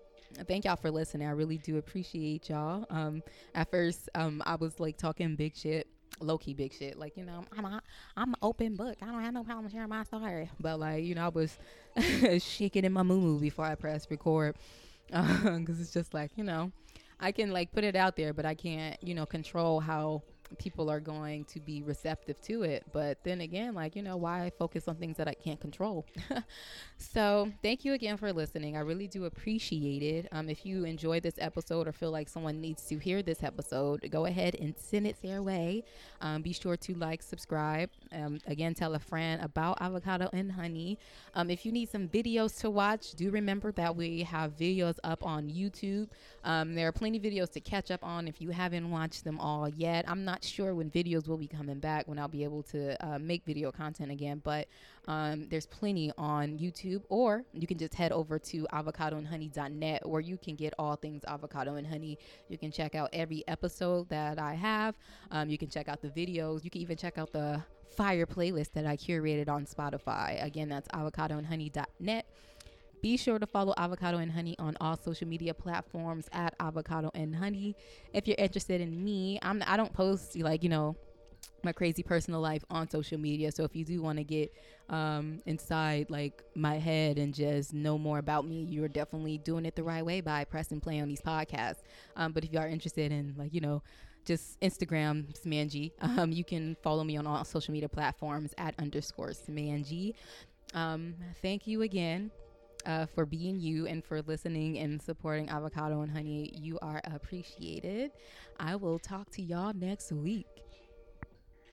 thank 0.48 0.66
y'all 0.66 0.76
for 0.76 0.92
listening. 0.92 1.28
I 1.28 1.32
really 1.32 1.58
do 1.58 1.78
appreciate 1.78 2.50
y'all. 2.50 2.86
Um, 2.90 3.24
at 3.56 3.70
first, 3.72 4.10
um, 4.16 4.42
I 4.46 4.56
was 4.56 4.80
like 4.80 4.98
talking 4.98 5.36
big 5.36 5.56
shit, 5.56 5.88
low 6.20 6.38
key 6.38 6.54
big 6.54 6.74
shit. 6.74 6.98
Like 6.98 7.18
you 7.18 7.24
know, 7.24 7.44
I'm 7.58 7.66
a, 7.66 7.82
I'm 8.18 8.30
an 8.30 8.36
open 8.42 8.76
book. 8.76 8.98
I 9.02 9.06
don't 9.06 9.22
have 9.22 9.34
no 9.34 9.44
problem 9.44 9.70
sharing 9.70 9.90
my 9.90 10.04
story. 10.04 10.50
But 10.60 10.80
like 10.80 11.04
you 11.04 11.16
know, 11.16 11.26
I 11.26 11.30
was 11.30 11.58
shaking 12.44 12.86
in 12.86 12.94
my 12.94 13.04
moo 13.04 13.40
before 13.40 13.66
I 13.66 13.76
pressed 13.76 14.10
record 14.10 14.56
because 15.08 15.80
uh, 15.80 15.82
it's 15.82 15.94
just 15.94 16.14
like 16.14 16.32
you 16.36 16.44
know, 16.44 16.72
I 17.20 17.32
can 17.32 17.52
like 17.52 17.72
put 17.72 17.84
it 17.84 17.96
out 17.96 18.16
there, 18.16 18.34
but 18.34 18.46
I 18.46 18.56
can't 18.56 19.02
you 19.04 19.14
know 19.14 19.26
control 19.26 19.80
how 19.80 20.24
people 20.58 20.90
are 20.90 21.00
going 21.00 21.46
to 21.46 21.60
be 21.60 21.82
receptive 21.82 22.42
to 22.42 22.64
it. 22.64 22.86
But 22.92 23.24
then 23.24 23.42
again, 23.42 23.74
like, 23.74 23.96
you 23.96 24.02
know, 24.02 24.18
why 24.18 24.52
focus 24.58 24.88
on 24.88 24.96
things 24.96 25.18
that 25.18 25.28
I 25.28 25.34
can't 25.34 25.60
control? 25.60 26.06
so 26.98 27.52
thank 27.62 27.86
you 27.86 27.94
again 27.94 28.18
for 28.18 28.32
listening. 28.34 28.78
I 28.78 28.82
really 28.82 29.08
do 29.08 29.26
appreciate 29.26 30.04
it. 30.04 30.28
Um, 30.32 30.50
if 30.50 30.66
you 30.66 30.86
enjoyed 30.86 31.24
this 31.24 31.36
episode 31.38 31.88
or 31.88 31.92
feel 31.92 32.12
like 32.12 32.30
someone 32.30 32.62
needs 32.62 32.86
to 32.88 32.98
hear 32.98 33.22
this 33.22 33.44
episode, 33.44 34.08
go 34.10 34.26
ahead 34.26 34.56
and 34.56 34.76
send 34.78 35.08
it 35.08 35.18
their 35.22 35.42
way. 35.42 35.84
Um, 36.22 36.42
be 36.42 36.54
sure 36.54 36.78
to 36.78 36.94
like, 36.96 37.22
subscribe. 37.22 37.90
Um, 38.12 38.40
again, 38.48 38.74
tell 38.74 38.96
a 38.96 39.00
friend 39.00 39.42
about 39.42 39.82
avocado 39.82 40.30
and 40.34 40.52
honey. 40.52 40.98
Um, 41.34 41.50
if 41.50 41.66
you 41.66 41.72
need 41.72 41.90
some 41.90 42.08
videos 42.08 42.60
to 42.62 42.70
watch, 42.70 43.12
do 43.14 43.32
remember 43.32 43.72
that 43.74 43.96
we 43.96 44.24
have 44.24 44.58
videos 44.58 44.98
up 45.04 45.24
on 45.24 45.50
YouTube. 45.50 46.10
Um, 46.44 46.76
there 46.76 46.88
are 46.88 46.92
plenty 46.92 47.18
of 47.18 47.24
videos 47.24 47.52
to 47.54 47.60
catch 47.60 47.92
up 47.92 48.04
on 48.04 48.28
if 48.28 48.42
you 48.42 48.50
haven't 48.50 48.90
watched 48.90 49.24
them 49.24 49.40
all 49.40 49.68
yet. 49.70 50.06
I'm 50.08 50.26
not 50.26 50.41
sure 50.44 50.76
when 50.76 50.90
videos 50.90 51.28
will 51.28 51.38
be 51.38 51.48
coming 51.48 51.80
back, 51.80 52.08
when 52.08 52.20
I'll 52.20 52.28
be 52.28 52.44
able 52.44 52.64
to 52.64 53.06
uh, 53.06 53.20
make 53.20 53.44
video 53.46 53.72
content 53.72 54.12
again, 54.12 54.42
but 54.44 54.68
um, 55.08 55.48
there's 55.50 55.66
plenty 55.66 56.12
on 56.18 56.58
YouTube, 56.58 57.04
or 57.10 57.44
you 57.54 57.68
can 57.68 57.78
just 57.78 57.94
head 57.94 58.12
over 58.12 58.38
to 58.40 58.68
avocadoandhoney.net 58.74 60.08
where 60.08 60.22
you 60.22 60.38
can 60.38 60.56
get 60.56 60.74
all 60.78 60.96
things 60.96 61.24
avocado 61.28 61.76
and 61.76 61.88
honey. 61.88 62.18
You 62.50 62.58
can 62.58 62.72
check 62.72 62.96
out 62.96 63.10
every 63.14 63.44
episode 63.48 64.10
that 64.10 64.40
I 64.40 64.54
have. 64.54 64.96
Um, 65.32 65.50
you 65.50 65.58
can 65.58 65.70
check 65.70 65.88
out 65.88 66.02
the 66.02 66.10
videos. 66.10 66.64
You 66.64 66.70
can 66.70 66.82
even 66.82 66.98
check 66.98 67.18
out 67.18 67.32
the 67.32 67.64
fire 67.96 68.26
playlist 68.26 68.72
that 68.74 68.86
I 68.86 68.96
curated 68.96 69.50
on 69.50 69.66
Spotify. 69.66 70.44
Again, 70.44 70.70
that's 70.70 70.88
avocadoandhoney.net. 70.90 72.26
Be 73.02 73.18
sure 73.18 73.40
to 73.40 73.48
follow 73.48 73.74
Avocado 73.78 74.20
and 74.20 74.32
Honey 74.32 74.56
on 74.60 74.78
all 74.80 74.96
social 74.96 75.28
media 75.28 75.54
platforms 75.54 76.28
at 76.32 76.54
Avocado 76.60 77.10
and 77.16 77.36
Honey. 77.36 77.76
If 78.14 78.28
you're 78.28 78.36
interested 78.38 78.80
in 78.80 79.04
me, 79.04 79.40
I'm 79.42 79.64
I 79.66 79.76
don't 79.76 79.92
post 79.92 80.38
like 80.38 80.64
you 80.64 80.70
know 80.70 80.96
my 81.64 81.72
crazy 81.72 82.04
personal 82.04 82.42
life 82.42 82.64
on 82.70 82.90
social 82.90 83.18
media. 83.18 83.52
So 83.52 83.64
if 83.64 83.76
you 83.76 83.86
do 83.86 84.02
want 84.02 84.20
to 84.20 84.24
get 84.24 84.54
um, 84.90 85.42
inside 85.48 86.10
like 86.10 86.44
my 86.56 86.76
head 86.76 87.18
and 87.18 87.34
just 87.34 87.74
know 87.74 87.98
more 87.98 88.20
about 88.20 88.48
me, 88.48 88.66
you're 88.70 88.88
definitely 88.88 89.40
doing 89.40 89.66
it 89.66 89.76
the 89.76 89.84
right 89.84 90.06
way 90.06 90.22
by 90.22 90.44
pressing 90.44 90.80
play 90.80 91.00
on 91.00 91.08
these 91.08 91.22
podcasts. 91.22 91.82
Um, 92.16 92.34
but 92.34 92.44
if 92.44 92.54
you 92.54 92.60
are 92.60 92.68
interested 92.68 93.12
in 93.12 93.34
like 93.36 93.54
you 93.54 93.62
know 93.62 93.82
just 94.26 94.60
Instagram 94.62 95.26
Smanji. 95.44 95.92
Um, 96.02 96.32
you 96.32 96.44
can 96.44 96.76
follow 96.84 97.04
me 97.04 97.18
on 97.18 97.26
all 97.26 97.44
social 97.44 97.72
media 97.72 97.90
platforms 97.90 98.54
at 98.60 98.76
underscore 98.78 99.30
Smanji. 99.30 100.14
Um, 100.76 101.16
thank 101.42 101.66
you 101.66 101.82
again 101.82 102.30
uh, 102.86 103.06
for 103.06 103.26
being 103.26 103.60
you 103.60 103.88
and 103.88 104.04
for 104.04 104.22
listening 104.22 104.78
and 104.80 105.02
supporting 105.02 105.50
Avocado 105.50 106.02
and 106.02 106.12
Honey. 106.12 106.54
You 106.56 106.80
are 106.82 107.02
appreciated. 107.06 108.12
I 108.60 108.76
will 108.76 109.00
talk 109.00 109.30
to 109.32 109.42
y'all 109.42 109.74
next 109.74 110.12
week. 110.12 110.48